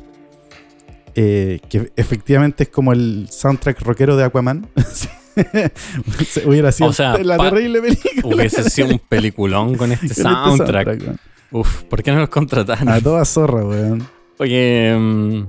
[1.16, 4.68] eh, que efectivamente es como el soundtrack rockero de Aquaman.
[6.46, 8.36] Hubiera sido O sea, la terrible película.
[8.36, 10.88] Hubiese sido un peliculón con este Con este soundtrack.
[11.02, 11.20] weón.
[11.52, 12.90] Uf, ¿por qué no los contrataron?
[12.90, 14.08] A toda zorra, weón.
[14.40, 15.48] Oye, mm,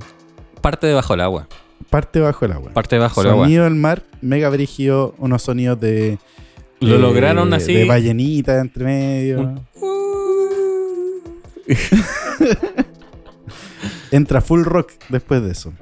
[0.61, 1.49] parte de bajo el agua.
[1.91, 2.73] Parte bajo el agua.
[2.73, 3.45] Parte bajo el agua.
[3.45, 6.19] Sonido del mar, mega brígido, unos sonidos de.
[6.81, 7.75] Lo eh, lograron así.
[7.75, 9.41] De ballenita entre medio.
[9.41, 9.61] Un-
[14.11, 15.73] Entra full rock después de eso.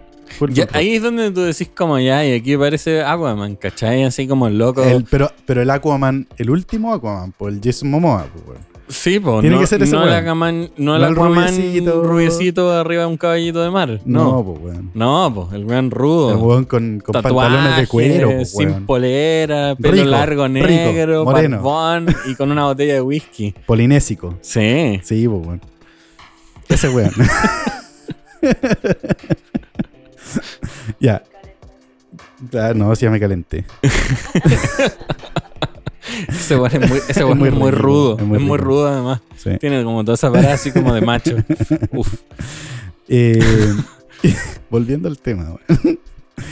[0.51, 4.05] Ya, ahí es donde tú decís como ya, y aquí parece Aquaman, ¿cachai?
[4.05, 4.83] Así como el loco.
[4.83, 8.77] El- pero, pero el Aquaman, el último Aquaman, por el Jason Momoa, pues, weón.
[8.88, 9.40] Sí, pues.
[9.40, 10.12] Tiene no, que ser ese no el.
[10.12, 12.03] Aquaman, no el No el Aquaman rubiecito.
[12.05, 12.72] rubiecito.
[12.72, 14.01] arriba de un caballito de mar.
[14.05, 14.44] No, No.
[14.44, 14.90] pues, weón.
[14.94, 16.31] No, pues, el weón rudo.
[16.31, 21.25] El weón con, con pantalones de cuero, pues, sin polera, pelo Rico, largo rico, negro,
[21.25, 21.57] moreno.
[21.62, 23.55] barbón y con una botella de whisky.
[23.66, 24.38] Polinésico.
[24.40, 25.01] Sí.
[25.03, 25.61] Sí, pues, weón.
[26.68, 27.11] Ese weón.
[31.00, 31.22] ya.
[32.54, 33.64] Ah, no, sí, ya me calenté.
[36.28, 38.16] Ese weón es muy, ese Es muy es muy rico, rudo.
[38.16, 39.20] es Es muy rudo además.
[39.36, 39.50] Sí.
[39.58, 41.36] Tiene como toda esa parada así como de macho.
[41.92, 42.20] Uf.
[43.08, 43.74] Eh,
[44.70, 45.98] volviendo al tema, weón.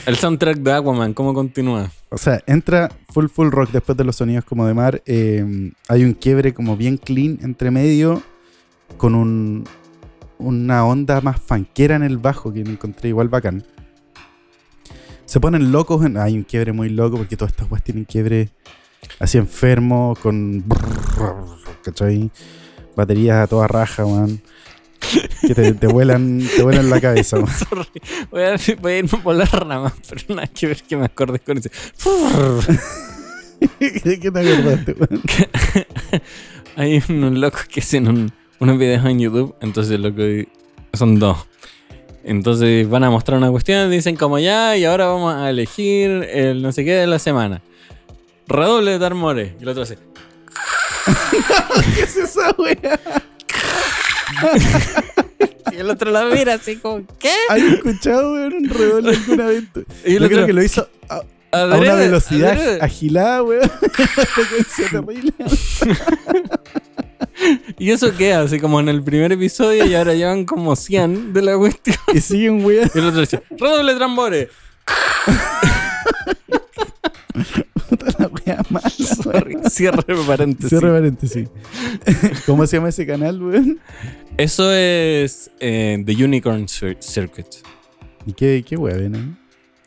[0.06, 1.90] El soundtrack de Aquaman, ¿cómo continúa?
[2.08, 5.02] O sea, entra full full rock después de los sonidos como de mar.
[5.06, 8.22] eh, hay un quiebre como bien clean entre medio
[8.96, 9.64] con un,
[10.38, 13.64] una onda más fanquera en el bajo que me encontré igual bacán.
[15.24, 18.50] Se ponen locos, en- hay un quiebre muy loco porque todas estas weas tienen quiebre
[19.18, 20.64] así enfermo con...
[21.82, 22.30] ¿Cachai?
[22.96, 24.40] Baterías a toda raja, weón.
[25.42, 27.38] Que te, te vuelan, te vuelan la cabeza.
[28.30, 31.40] Voy a, voy a irme por las ramas, pero nada que ver que me acordes
[31.42, 31.70] con ese.
[33.80, 35.22] ¿De qué te acordaste, weón?
[36.76, 38.32] Hay unos locos que hacen un-
[38.64, 40.48] unos videos en YouTube, entonces lo que
[40.92, 41.38] son dos.
[42.24, 46.62] Entonces van a mostrar una cuestión, dicen como ya, y ahora vamos a elegir el
[46.62, 47.60] no sé qué de la semana.
[48.48, 49.52] Redoble de Tarmores.
[49.60, 49.98] Y el otro hace.
[51.94, 52.98] ¿Qué es esa wea?
[55.72, 57.32] Y el otro la mira así como, ¿qué?
[57.48, 59.64] ¿Has escuchado, weón, un redoble alguna vez?
[59.74, 61.22] Yo otro, creo que lo hizo a, a
[61.62, 62.78] "Adrede, una velocidad adrede".
[62.80, 63.70] agilada, weón.
[63.82, 65.32] Una frecuencia terrible.
[67.78, 71.42] Y eso queda así como en el primer episodio y ahora llevan como 100 de
[71.42, 71.96] la cuestión.
[72.14, 72.90] Y siguen, weón.
[72.94, 74.48] Y el otro dice, redoble de tambores.
[77.88, 78.88] Puta la wea mala,
[79.22, 79.56] Sorry.
[79.70, 80.68] Cierre paréntesis.
[80.70, 81.48] Cierre paréntesis.
[82.46, 83.80] ¿Cómo se llama ese canal, weón?
[84.36, 87.46] Eso es eh, The Unicorn Cir- Circuit.
[88.26, 89.10] ¿Y qué, qué wea ahí?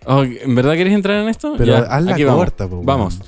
[0.06, 1.56] Oh, ¿En verdad quieres entrar en esto?
[1.58, 2.40] Pero Ya, aquí vamos.
[2.42, 2.82] corta, po.
[2.84, 3.20] Vamos.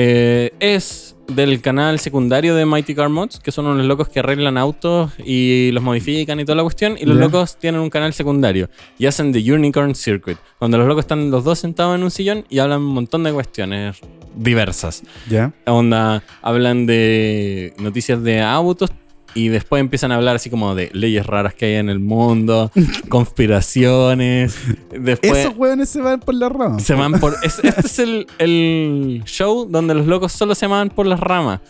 [0.00, 4.56] Eh, es del canal secundario de Mighty Car Mods, que son unos locos que arreglan
[4.56, 6.96] autos y los modifican y toda la cuestión.
[7.00, 11.02] Y los locos tienen un canal secundario y hacen The Unicorn Circuit, donde los locos
[11.02, 13.98] están los dos sentados en un sillón y hablan un montón de cuestiones
[14.36, 15.02] diversas.
[15.28, 15.52] ¿Ya?
[15.66, 18.90] Onda, hablan de noticias de autos
[19.34, 22.70] y después empiezan a hablar así como de leyes raras que hay en el mundo,
[23.08, 24.56] conspiraciones.
[24.90, 26.78] Después Esos weones se van por la rama.
[26.80, 27.34] se van por.
[27.42, 31.60] es- este es el, el show donde los locos solo se van por las ramas.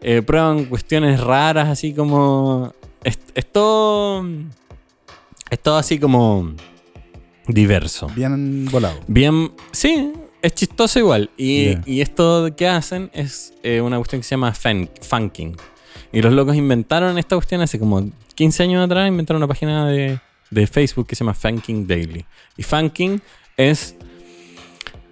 [0.00, 2.72] Eh, prueban cuestiones raras, así como.
[3.04, 4.24] Es, es todo.
[5.50, 6.52] Es todo así como.
[7.46, 8.08] diverso.
[8.14, 8.98] Bien volado.
[9.06, 11.30] Bien, sí, es chistoso igual.
[11.36, 15.56] Y, y esto que hacen es eh, una cuestión que se llama funking.
[16.12, 20.18] Y los locos inventaron esta cuestión hace como 15 años atrás, inventaron una página de,
[20.50, 22.24] de Facebook que se llama Funking Daily.
[22.56, 23.20] Y funking
[23.56, 23.96] es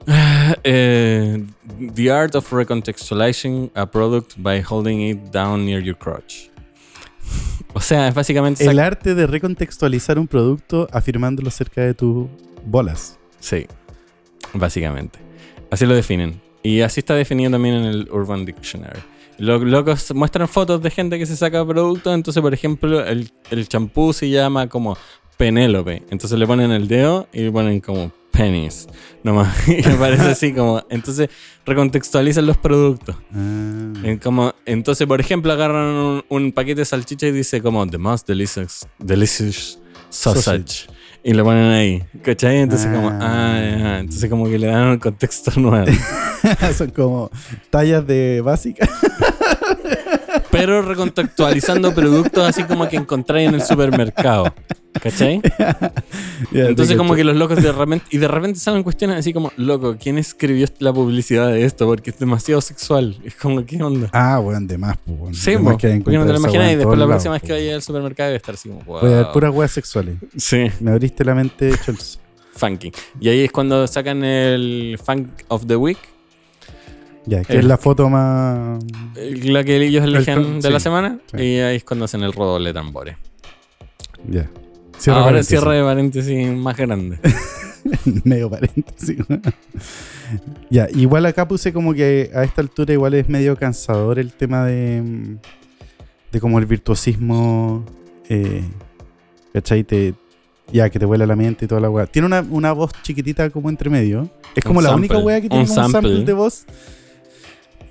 [0.64, 1.44] eh,
[1.94, 6.48] the art of recontextualizing a product by holding it down near your crotch.
[7.74, 8.64] O sea, es básicamente...
[8.64, 12.26] El arte de recontextualizar un producto afirmándolo cerca de tus
[12.64, 13.18] bolas.
[13.38, 13.66] Sí,
[14.54, 15.18] básicamente.
[15.70, 16.40] Así lo definen.
[16.62, 19.00] Y así está definido también en el Urban Dictionary.
[19.38, 22.14] Los locos muestran fotos de gente que se saca productos.
[22.14, 24.96] Entonces, por ejemplo, el el champú se llama como
[25.36, 26.02] Penélope.
[26.10, 28.86] Entonces le ponen el dedo y le ponen como penis.
[29.22, 29.54] Nomás.
[29.68, 30.82] Y me parece así como.
[30.88, 31.28] Entonces
[31.66, 33.16] recontextualizan los productos.
[33.34, 33.92] Ah.
[34.02, 37.98] En como, entonces, por ejemplo, agarran un, un paquete de salchicha y dice como The
[37.98, 39.78] most delicious, delicious
[40.10, 40.42] sausage.
[40.44, 40.86] Sausage.
[41.24, 42.04] Y lo ponen ahí.
[42.22, 42.58] ¿Cachai?
[42.58, 43.18] Entonces como, Ah.
[43.20, 45.90] ah, entonces como que le dan un contexto nuevo.
[46.78, 47.30] Son como
[47.68, 48.88] tallas de básica.
[50.58, 54.52] Pero recontextualizando productos así como que encontráis en el supermercado.
[55.02, 55.40] ¿Cachai?
[56.52, 59.52] Ya, Entonces como que los locos de repente, y de repente salen cuestiones así como,
[59.56, 61.86] loco, ¿quién escribió la publicidad de esto?
[61.86, 63.16] Porque es demasiado sexual.
[63.24, 64.08] Es como, ¿qué onda?
[64.12, 65.18] Ah, weón, de más, pues.
[65.18, 65.34] weón.
[65.34, 67.52] Sí, De más po, que no te lo imaginas y después la próxima vez que
[67.52, 69.00] vaya al supermercado debe estar así como, wow.
[69.00, 70.16] Voy a dar puras weas sexuales.
[70.36, 70.66] Sí.
[70.80, 72.20] Me abriste la mente, Chols.
[72.54, 72.92] funky.
[73.20, 75.98] Y ahí es cuando sacan el Funk of the Week,
[77.26, 77.58] Ya, que Eh.
[77.58, 78.78] es la foto más.
[79.16, 81.42] la que ellos eligen con- de la semana, sí.
[81.42, 83.16] y ahí es cuando hacen el rodoble de tambores.
[84.28, 84.48] Ya.
[84.98, 85.48] Cierra Ahora paréntesis.
[85.58, 87.18] cierre de paréntesis más grande.
[88.24, 89.18] medio paréntesis.
[90.70, 94.64] ya, igual acá puse como que a esta altura igual es medio cansador el tema
[94.64, 95.02] de.
[95.02, 95.36] mm,
[96.32, 97.84] de como el virtuosismo.
[98.28, 98.62] Eh,
[99.52, 99.84] ¿Cachai?
[99.84, 100.14] Te,
[100.72, 102.06] ya, que te vuela la mente y toda la weá.
[102.06, 104.28] Tiene una, una voz chiquitita como entre medio.
[104.54, 106.24] Es como Un la sample, única weá que tiene un como un sample sample.
[106.24, 106.64] de voz.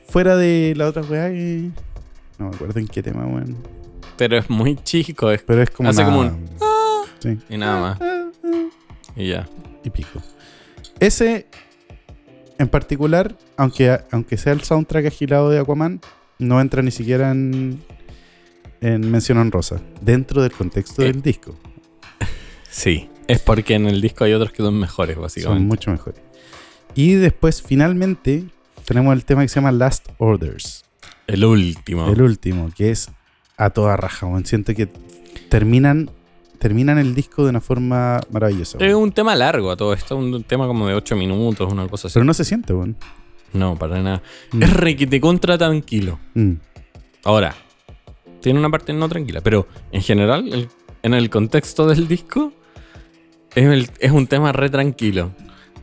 [0.08, 1.70] Fuera de la otra weá que.
[2.38, 3.58] No me acuerdo en qué tema, weón.
[4.18, 5.89] Pero es muy chico, es- Pero es como.
[5.89, 6.50] Hace como un-
[7.20, 7.38] Sí.
[7.50, 8.00] y nada más.
[9.15, 9.48] Y ya.
[9.84, 10.22] y pico.
[11.00, 11.48] Ese
[12.58, 16.00] en particular, aunque, aunque sea el soundtrack agilado de Aquaman,
[16.39, 17.82] no entra ni siquiera en,
[18.82, 21.56] en mención honrosa, dentro del contexto Eh, del disco.
[22.70, 23.10] Sí.
[23.28, 25.65] Es porque en el disco hay otros que son mejores, Son básicamente.
[25.65, 26.20] mucho mejores.
[26.94, 28.44] Y después, finalmente,
[28.86, 30.84] tenemos el tema que se llama Last Orders.
[31.28, 32.08] El último.
[32.10, 33.10] El último, que es
[33.58, 34.28] a toda raja.
[34.43, 34.88] Siento que
[35.50, 36.12] terminan,
[36.60, 38.78] terminan el disco de una forma maravillosa.
[38.80, 42.08] es un tema largo a todo esto, un tema como de 8 minutos, una cosa
[42.08, 42.13] así.
[42.15, 42.95] Pero no se siente, weón.
[43.54, 44.21] No, para nada.
[44.52, 44.63] Mm.
[44.63, 46.19] Es re que te contra tranquilo.
[46.34, 46.54] Mm.
[47.24, 47.56] Ahora,
[48.41, 50.69] tiene una parte no tranquila, pero en general, el-
[51.04, 52.52] en el contexto del disco,
[53.56, 55.32] es, el- es un tema re tranquilo.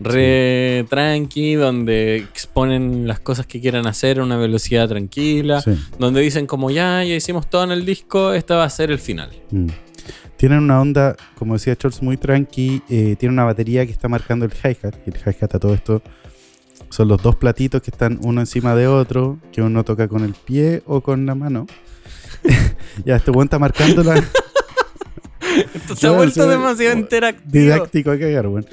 [0.00, 5.60] Re tranqui, donde exponen las cosas que quieran hacer a una velocidad tranquila.
[5.60, 5.78] Sí.
[5.98, 8.98] Donde dicen como ya, ya hicimos todo en el disco, este va a ser el
[8.98, 9.30] final.
[9.50, 9.68] Mm.
[10.36, 12.82] Tienen una onda, como decía Charles, muy tranqui.
[12.88, 14.96] eh, tiene una batería que está marcando el hi-hat.
[15.06, 16.02] y El hi-hat a todo esto
[16.90, 20.34] son los dos platitos que están uno encima de otro, que uno toca con el
[20.34, 21.66] pie o con la mano.
[23.04, 24.16] ya, este buen está marcando la
[25.74, 27.50] Esto se ha vuelto demasiado interactivo.
[27.50, 28.66] didáctico a cagar, weón.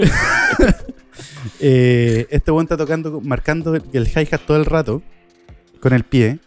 [1.58, 5.02] Eh, este buen está tocando, marcando el, hi-hat todo el rato
[5.80, 6.38] con el pie.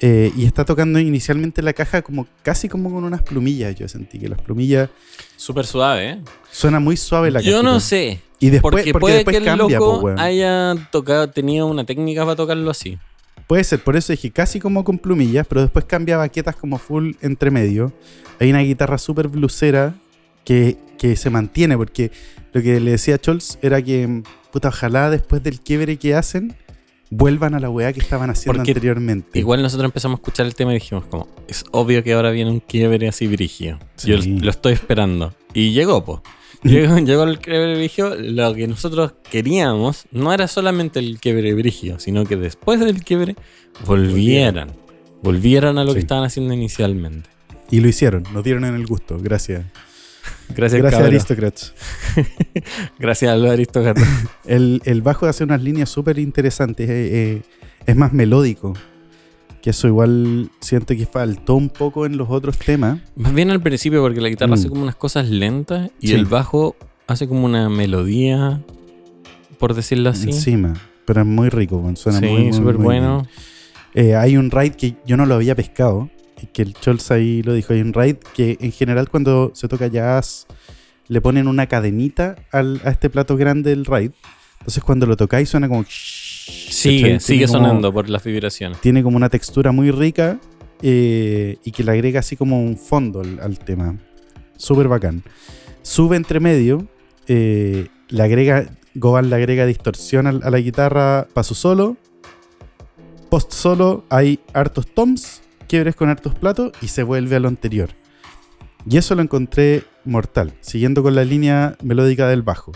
[0.00, 3.74] eh, y está tocando inicialmente la caja como casi como con unas plumillas.
[3.76, 4.88] Yo sentí que las plumillas
[5.36, 6.20] Súper suave, ¿eh?
[6.50, 7.62] Suena muy suave la Yo cajita.
[7.70, 8.20] no sé.
[8.38, 10.18] Y después, Porque, porque, puede después que el cambia, loco po, weón.
[10.20, 12.98] haya tocado, tenido una técnica para tocarlo así.
[13.46, 17.12] Puede ser, por eso dije casi como con plumillas, pero después cambia baquetas como full
[17.20, 17.92] entre medio.
[18.38, 19.94] Hay una guitarra súper blusera
[20.44, 22.12] que, que se mantiene, porque
[22.52, 26.54] lo que le decía a Scholz era que, puta, ojalá después del quiebre que hacen,
[27.08, 29.38] vuelvan a la weá que estaban haciendo Porque anteriormente.
[29.38, 32.50] Igual nosotros empezamos a escuchar el tema y dijimos como, es obvio que ahora viene
[32.50, 33.78] un quiebre así brigio.
[33.96, 34.10] Sí.
[34.10, 35.34] Yo lo estoy esperando.
[35.54, 36.20] Y llegó, pues.
[36.64, 38.14] Llegó, llegó el quiebre brigio.
[38.16, 43.36] Lo que nosotros queríamos no era solamente el quiebre brigio, sino que después del quiebre
[43.86, 44.72] volvieran.
[45.22, 47.30] Volvieran a lo que estaban haciendo inicialmente.
[47.70, 49.18] Y lo hicieron, nos dieron en el gusto.
[49.18, 49.64] Gracias.
[50.56, 51.02] Gracias, Gracias.
[51.02, 51.74] Aristocrats.
[52.98, 54.06] Gracias a los aristócratas.
[54.44, 56.88] El, el bajo hace unas líneas súper interesantes.
[56.88, 57.42] eh, eh,
[57.86, 58.74] es más melódico.
[59.62, 62.98] Que eso igual siento que faltó un poco en los otros temas.
[63.14, 64.54] Más bien al principio, porque la guitarra Mm.
[64.54, 66.14] hace como unas cosas lentas y Sí.
[66.14, 68.62] el bajo hace como una melodía,
[69.58, 70.28] por decirlo así.
[70.30, 70.74] Encima.
[71.04, 73.26] Pero es muy rico, suena sí, muy, muy, súper muy bueno.
[73.94, 74.06] bien.
[74.06, 76.08] Eh, hay un raid que yo no lo había pescado.
[76.52, 77.72] Que el Scholz ahí lo dijo.
[77.74, 80.46] Un raid que en general cuando se toca jazz
[81.08, 84.12] le ponen una cadenita al- a este plato grande del raid.
[84.60, 85.84] Entonces cuando lo tocáis suena como...
[85.88, 88.80] Sigue, sigue como- sonando por las vibraciones.
[88.80, 90.38] Tiene como una textura muy rica
[90.82, 93.96] eh, y que le agrega así como un fondo al, al tema.
[94.56, 95.22] Súper bacán.
[95.82, 96.86] Sube entre medio,
[97.26, 101.96] eh, le agrega, Goban le agrega distorsión a, la guitarra para su solo.
[103.30, 107.90] Post solo hay hartos toms, quiebres con hartos platos y se vuelve a lo anterior.
[108.88, 112.72] Y eso lo encontré mortal, siguiendo con la línea melódica del bajo.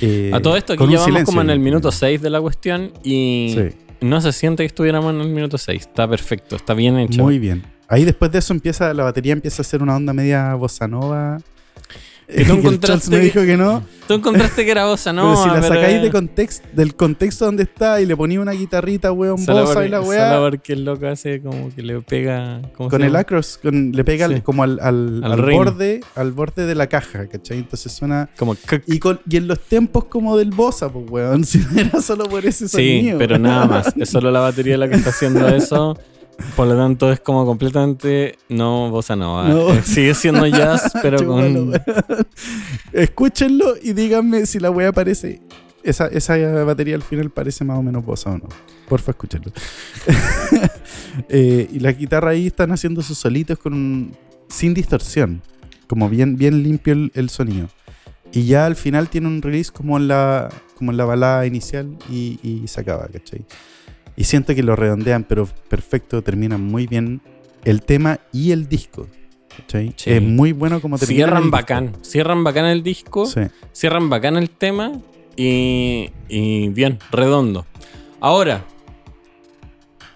[0.00, 2.92] Eh, a todo esto, aquí llevamos silencio como en el minuto 6 de la cuestión
[3.02, 3.76] y Sí.
[4.00, 5.80] no se siente que estuviéramos en el minuto 6.
[5.82, 7.22] Está perfecto, está bien hecho.
[7.22, 7.64] Muy bien.
[7.88, 11.38] Ahí después de eso empieza, la batería empieza a hacer una onda media bossa nova.
[12.28, 13.82] Que tú encontraste me que- dijo que no.
[14.06, 16.94] Tú encontraste que era bossa pero nova, si la pero sacáis es- de context, del
[16.94, 20.38] contexto donde está y le ponía una guitarrita, weón, solo bossa y la solo weá.
[20.38, 22.60] porque el loco hace como que le pega...
[22.76, 24.34] ¿cómo Con el acros, con- le pega Sí.
[24.34, 25.56] al- como al, al- Al al ring.
[25.58, 27.58] borde, al borde de la caja, ¿cachai?
[27.58, 28.28] Entonces suena.
[28.38, 28.56] Como...
[28.86, 31.44] Y, con, y en los tiempos como del bossa, pues weón.
[31.48, 33.18] Si no era solo por ese Sí, sonido.
[33.18, 33.94] pero nada más.
[33.96, 35.96] Es solo la batería la que está haciendo eso.
[36.56, 39.48] Por lo tanto, es como completamente no bossa nova.
[39.48, 39.72] No.
[39.74, 41.72] Eh, Sigue siendo jazz, pero con.
[42.92, 45.40] Escúchenlo y díganme si la weá parece.
[45.82, 48.48] Esa, esa batería al final parece más o menos bossa o no.
[48.88, 49.52] Porfa, escúchenlo.
[51.28, 54.16] Eh, y la guitarra ahí están haciendo sus solitos con un-
[54.48, 55.42] sin distorsión.
[55.88, 57.68] Como bien, bien limpio el, el sonido.
[58.32, 61.96] Y ya al final tiene un release como en la, como en la balada inicial
[62.08, 63.44] y, y se acaba, ¿cachai?
[64.18, 67.20] Y siento que lo redondean, pero perfecto, terminan muy bien
[67.64, 69.06] el tema y el disco.
[70.04, 71.56] Es muy bueno como terminan el Cierran disco.
[71.56, 71.92] bacán.
[72.02, 73.26] Cierran bacán el disco.
[73.26, 73.42] Sí.
[73.72, 75.00] Cierran bacán el tema.
[75.36, 77.64] Y, y bien, redondo.
[78.18, 78.64] Ahora.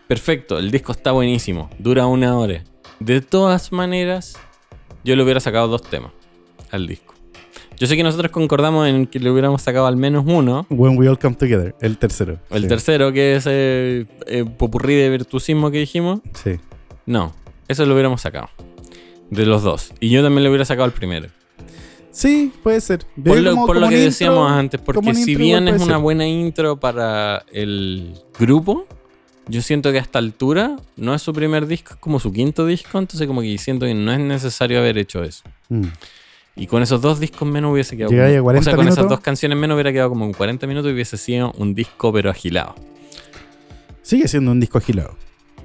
[0.08, 1.70] Perfecto, el disco está buenísimo.
[1.78, 2.64] Dura una hora.
[2.98, 4.36] De todas maneras,
[5.04, 6.10] yo le hubiera sacado dos temas
[6.72, 7.11] al disco.
[7.82, 10.66] Yo sé que nosotros concordamos en que le hubiéramos sacado al menos uno.
[10.70, 12.38] When We All Come Together, el tercero.
[12.50, 16.20] El Sí, tercero, que es eh, eh, popurrí de virtuosismo que dijimos.
[16.32, 16.60] Sí.
[17.06, 17.34] No,
[17.66, 18.50] eso lo hubiéramos sacado.
[19.30, 19.92] De los dos.
[19.98, 21.26] Y yo también le hubiera sacado el primero.
[22.12, 23.04] Sí, puede ser.
[23.24, 26.02] Por lo, como- por como lo que decíamos antes, porque si bien es una ser.
[26.02, 28.86] buena intro para el grupo,
[29.48, 32.64] yo siento que a esta altura no es su primer disco, es como su quinto
[32.64, 35.42] disco, entonces como que siento que no es necesario haber hecho eso.
[35.68, 35.86] Mm.
[36.54, 38.10] Y con esos dos discos menos hubiese quedado.
[38.12, 40.66] Como- a 40 o sea, con esas dos canciones menos hubiera quedado como en 40
[40.66, 42.74] minutos y hubiese sido un disco pero agilado.
[44.02, 45.16] Sigue siendo un disco agilado,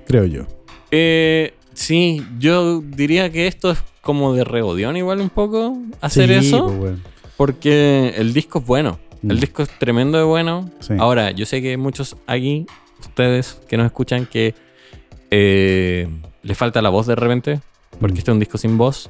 [0.06, 0.44] creo yo.
[0.92, 6.48] Eh, sí, yo diría que esto es como de rebodión igual un poco hacer Sí,
[6.48, 6.68] eso.
[6.68, 7.04] pues, weón.
[7.36, 9.00] Porque el disco es bueno.
[9.28, 9.40] El Mm.
[9.40, 10.70] disco es tremendo de bueno.
[10.80, 10.94] Sí.
[10.98, 12.66] Ahora, yo sé que muchos aquí,
[13.02, 14.56] ustedes que nos escuchan, que
[15.32, 16.08] eh,
[16.44, 17.60] le falta la voz de repente.
[18.00, 18.18] Porque Mm.
[18.20, 19.10] este es un disco sin voz.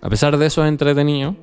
[0.00, 1.36] A pesar de eso, es entretenido.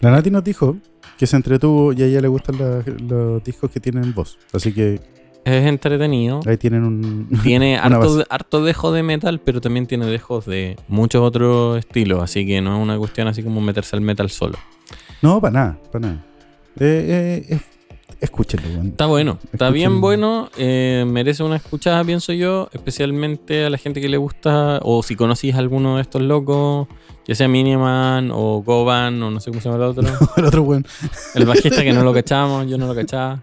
[0.00, 0.76] La Nati nos dijo
[1.18, 4.38] que se entretuvo y a ella le gustan la- los discos que tienen voz.
[4.52, 5.00] Así que
[5.44, 6.40] Es entretenido.
[6.46, 7.28] ahí tienen un.
[7.42, 12.22] Tiene harto, harto dejo de metal, pero también tiene dejos de muchos otros estilos.
[12.22, 14.56] Así que no es una cuestión así como meterse al metal solo.
[15.20, 16.24] No, para nada, para nada.
[16.80, 17.62] Eh, eh, es-
[18.22, 18.88] escúchenlo, weón.
[18.88, 24.00] Está bueno, está bien bueno, eh, merece una escuchada, pienso yo, especialmente a la gente
[24.00, 26.88] que le gusta, o si conocís a alguno de estos locos,
[27.26, 30.04] ya sea Miniman o Goban, o no sé cómo se llama el otro,
[30.36, 30.86] El otro, weón.
[31.34, 33.42] el bajista que no lo cachábamos, yo no lo cachaba.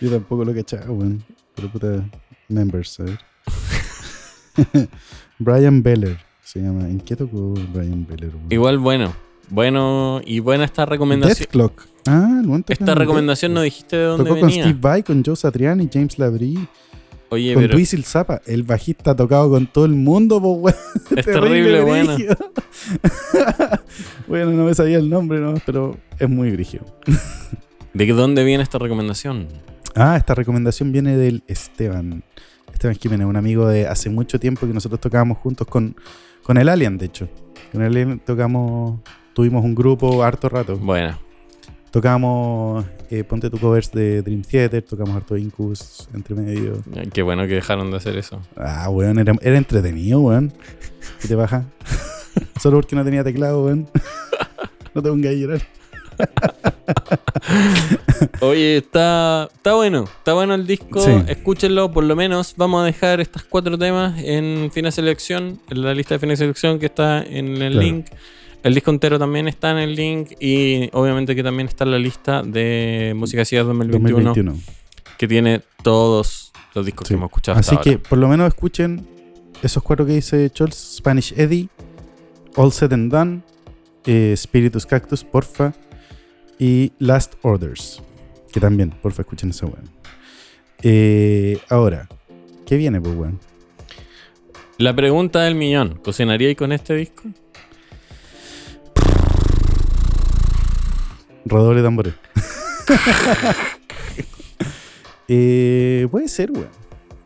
[0.00, 1.24] Yo tampoco lo cachaba, weón.
[1.54, 2.04] Pero puta,
[2.48, 3.18] members, a ver.
[5.38, 6.88] Brian Beller se llama.
[6.88, 8.32] ¿En qué tocó Brian Beller?
[8.50, 9.14] Igual bueno,
[9.48, 11.38] bueno, y buena esta recomendación.
[11.38, 11.86] Death Clock.
[12.08, 14.64] Ah, toca Esta en recomendación no dijiste de dónde Tocó con venía.
[14.64, 16.68] Steve Vai, con Joe Satriani, James Labrie,
[17.30, 18.40] Oye, con pero Zappa.
[18.46, 20.76] El bajista ha tocado con todo el mundo, po, weón.
[21.16, 22.16] es terrible, bueno.
[24.28, 25.54] bueno, no me sabía el nombre, ¿no?
[25.66, 26.82] Pero es muy grigio.
[27.92, 29.48] ¿De dónde viene esta recomendación?
[29.94, 32.22] Ah, esta recomendación viene del Esteban.
[32.72, 35.96] Esteban Jiménez, un amigo de hace mucho tiempo que nosotros tocábamos juntos con,
[36.42, 37.28] con el Alien, de hecho.
[37.72, 39.00] Con el Alien tocamos,
[39.36, 40.78] tuvimos un grupo harto rato.
[40.78, 41.18] Bueno,
[41.90, 46.82] Tocamos, eh, ponte tu covers de Dream Theater, tocamos harto Incus entre medio.
[47.12, 48.40] qué bueno que dejaron de hacer eso.
[48.56, 50.52] Ah, weón, era, era entretenido, weón.
[51.22, 51.64] ¿Qué te baja?
[52.60, 53.88] Solo porque no tenía teclado, weón.
[54.94, 55.62] no te pongas a llorar.
[58.40, 61.12] Oye, está, está bueno, está bueno el disco, Sí.
[61.28, 62.54] escúchenlo por lo menos.
[62.56, 66.78] Vamos a dejar estos cuatro temas en Fina Selección, en la lista de Fina Selección
[66.78, 67.80] que está en el Claro.
[67.80, 68.06] link.
[68.66, 72.00] El disco entero también está en el link y obviamente que también está en la
[72.00, 74.58] lista de Música Ciudad 2021, 2021.
[75.16, 77.14] que tiene todos los discos Sí.
[77.14, 78.02] que hemos escuchado hasta Así que ahora.
[78.08, 79.06] por lo menos escuchen
[79.62, 81.68] esos cuatro que dice Scholz, Spanish Eddie,
[82.56, 83.42] All Said and Done,
[84.04, 85.72] eh, Spiritus Cactus, porfa,
[86.58, 88.02] y Last Orders,
[88.52, 89.88] que también, porfa, escuchen esa weón.
[90.82, 92.08] Eh, ahora,
[92.66, 93.38] ¿qué viene, pues, weón?
[94.78, 97.22] La pregunta del millón, ¿cocinaríais con este disco?
[101.46, 102.14] Redoble de tambores.
[105.28, 106.68] Eh, puede ser, weón.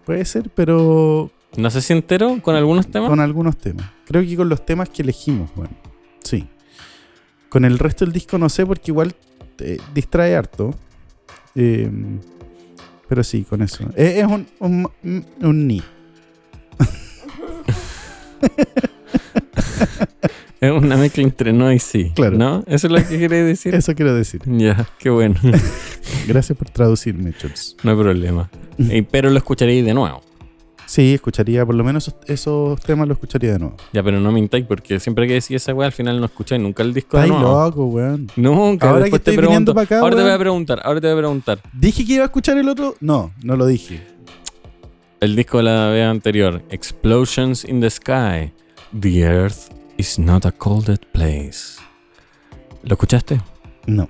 [0.07, 3.11] Puede ser, pero No sé si entero con algunos temas.
[3.11, 3.91] con algunos temas.
[4.07, 5.75] Creo que con los temas que elegimos, bueno.
[6.25, 6.49] Sí.
[7.51, 9.15] Con el resto del disco no sé porque igual
[9.57, 10.75] te distrae harto.
[11.55, 11.91] Eh,
[13.07, 13.85] pero sí, con eso.
[13.97, 14.91] Eh, es un, un,
[15.43, 15.83] un ni.
[20.71, 22.13] Es una mezcla entre no y sí.
[22.15, 22.37] Claro.
[22.37, 22.63] ¿No?
[22.67, 23.75] ¿Eso es lo que queréis decir?
[23.75, 24.43] Eso quiero decir.
[24.45, 25.37] Ya, qué bueno.
[26.29, 27.77] Gracias por traducirme, Chols.
[27.83, 28.51] No hay problema.
[28.79, 30.23] Eh, pero lo escucharéis de nuevo.
[30.85, 33.77] Sí, escucharía, por lo menos esos, esos temas lo escucharía de nuevo.
[33.93, 36.83] Ya, pero no mintáis porque siempre que decís esa weá al final no escucháis nunca
[36.83, 37.43] el disco de nuevo.
[37.65, 38.27] loco, weón.
[38.37, 38.89] Nunca.
[38.91, 39.73] Ahora después que te estoy pregunto.
[39.73, 41.61] pa' acá, ahora te voy a preguntar, ahora te voy a preguntar.
[41.73, 42.97] ¿Dije que iba a escuchar el otro?
[43.01, 44.03] No, no lo dije.
[45.21, 48.53] El disco de la vez anterior, Explosions in the Sky.
[48.99, 51.79] The Earth is not a colded place.
[52.83, 53.41] ¿Lo escuchaste?
[53.87, 54.09] No.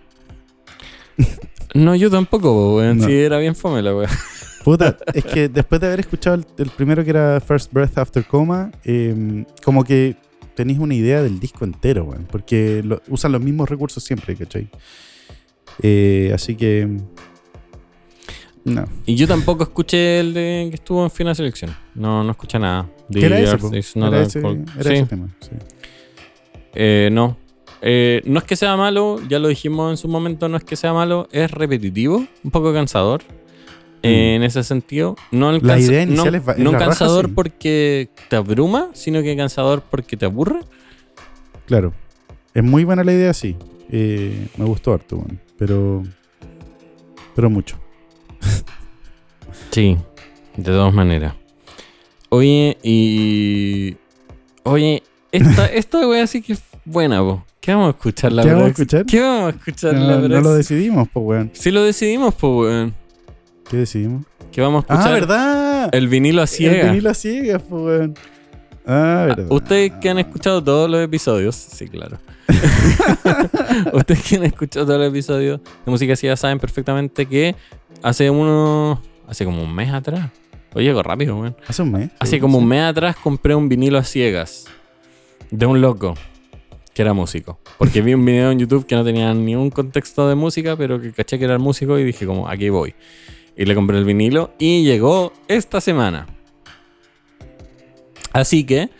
[1.72, 2.98] No, yo tampoco, weón.
[2.98, 3.06] No.
[3.06, 3.92] Sí, era bien fome la.
[4.64, 8.24] Puta, es que después de haber escuchado el, el primero que era First Breath After
[8.24, 10.16] Coma, eh, como que
[10.56, 12.26] tenéis una idea del disco entero, weón.
[12.28, 14.68] Porque lo- usan los mismos recursos siempre, ¿cachai?
[15.80, 16.88] Eh, así que.
[18.64, 18.84] No.
[19.06, 21.74] Y yo tampoco escuché el de que estuvo en Final Selección.
[21.94, 22.90] No, no escuché nada.
[23.10, 23.68] The ¿Qué era ese, po?
[23.72, 24.96] Era ese, cold- era Sí.
[24.96, 25.28] ese tema.
[25.40, 25.50] sí.
[26.74, 27.36] Eh, no.
[27.82, 30.76] Eh, no es que sea malo, ya lo dijimos en su momento, no es que
[30.76, 33.22] sea malo, es repetitivo, un poco cansador.
[34.02, 35.66] eh, en ese sentido, no, el Mm.
[35.66, 40.16] La cansa- idea no- es no raja, cansador porque te abruma, sino que cansador porque
[40.16, 40.60] te aburre.
[41.66, 41.92] Claro.
[42.54, 43.56] Es muy buena la idea, sí.
[43.90, 45.22] Eh, me gustó harto.
[45.58, 46.02] Pero.
[47.36, 47.76] Pero mucho.
[49.70, 49.96] Sí,
[50.56, 51.34] de todas maneras.
[52.30, 53.96] Oye, y.
[54.64, 55.02] Oye,
[55.32, 57.44] esta, esta wea sí que es buena, po.
[57.60, 59.04] ¿Qué vamos a escuchar la ¿Qué vamos a escuchar?
[59.06, 61.50] ¿Qué vamos a escuchar la No, no lo decidimos, pues, weón.
[61.52, 62.94] Sí lo decidimos, pues, weón.
[63.68, 64.24] ¿Qué decidimos?
[64.50, 65.20] Que vamos a Ah, escuchar.
[65.20, 65.84] ¿verdad?
[65.84, 66.86] Ah, El vinilo a el ciegas.
[66.90, 68.14] vinilo a ciegas, pues, weón.
[68.86, 69.46] Ah, verdad.
[69.50, 72.18] Ustedes que han escuchado todos los episodios, sí, claro.
[73.92, 77.54] Ustedes que han escuchado todos los episodios de música ciega saben perfectamente que
[78.02, 79.00] hace uno.
[79.28, 80.30] Hace como un mes atrás.
[80.74, 81.56] Oye, llego rápido, weón.
[81.68, 82.10] Hace un mes.
[82.18, 84.64] Hace como un mes atrás compré un vinilo a ciegas
[85.50, 86.14] de un loco
[86.94, 87.60] que era músico.
[87.78, 91.00] Porque vi un video en YouTube que no tenía ni un contexto de música, pero
[91.00, 92.94] que caché que era músico y dije como, aquí voy.
[93.56, 96.26] Y le compré el vinilo y llegó esta semana.
[98.32, 98.90] Así que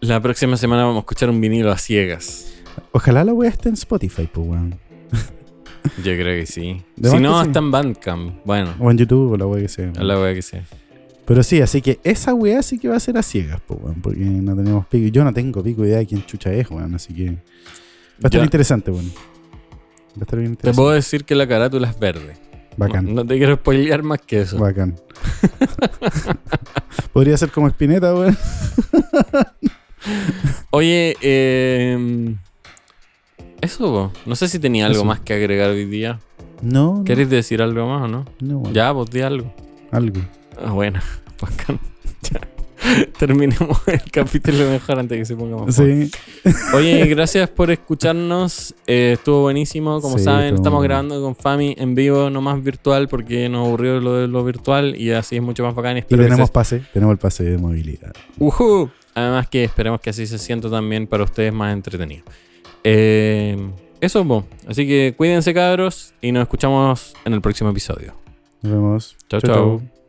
[0.00, 2.46] la próxima semana vamos a escuchar un vinilo a ciegas.
[2.92, 4.78] Ojalá la wea esté en Spotify, pues, weón.
[6.04, 6.82] Yo creo que sí.
[6.96, 7.50] De si no, sí.
[7.54, 8.34] en Bandcamp.
[8.44, 9.92] Bueno, O en YouTube o la wea que sea.
[9.96, 10.64] la wea que sea.
[11.30, 14.02] Pero sí, así que esa weá sí que va a ser a ciegas, pues, weón.
[14.02, 15.06] Porque no tenemos pico.
[15.12, 16.92] Yo no tengo pico idea de quién chucha es, weón.
[16.92, 17.26] Así que.
[17.30, 17.34] Va
[18.24, 18.44] a estar Ya.
[18.44, 19.06] interesante, weón.
[19.06, 20.76] Va a estar bien Te interesante.
[20.76, 22.36] puedo decir que la carátula es verde.
[22.76, 23.04] Bacán.
[23.06, 24.58] No, no te quiero spoilear más que eso.
[24.58, 24.96] Bacán.
[27.12, 28.36] Podría ser como Spinetta, weón.
[30.70, 32.34] Oye, eh,
[33.60, 34.12] eso, po.
[34.26, 35.04] no sé si tenía algo Eso.
[35.04, 36.18] más que agregar hoy día.
[36.60, 37.04] No, no.
[37.04, 38.24] ¿Querés decir algo más o no?
[38.40, 38.74] no, weón.
[38.74, 39.54] Ya, pues di algo.
[39.92, 40.20] Algo.
[40.64, 41.00] Ah, bueno,
[41.40, 41.78] bacán.
[42.30, 42.40] Ya.
[43.18, 46.06] Terminemos el capítulo mejor antes que se ponga más fuerte.
[46.06, 46.50] Sí.
[46.74, 48.74] Oye, gracias por escucharnos.
[48.86, 50.00] Eh, estuvo buenísimo.
[50.00, 54.00] Como Sí, saben, estamos grabando con Fami en vivo, no más virtual, porque nos aburrió
[54.00, 55.96] lo de lo virtual y así es mucho más bacán.
[55.96, 56.82] Y Espero que tenemos se- pase.
[56.92, 58.12] Tenemos el pase de movilidad.
[58.38, 58.90] Ujú.
[59.14, 62.24] Además que esperemos que así se sienta también para ustedes más entretenido.
[62.84, 63.58] Eh,
[64.00, 64.44] eso, po.
[64.66, 68.14] así que cuídense cabros y nos escuchamos en el próximo episodio.
[68.62, 69.16] Nos vemos.
[69.28, 69.99] Chao, chao.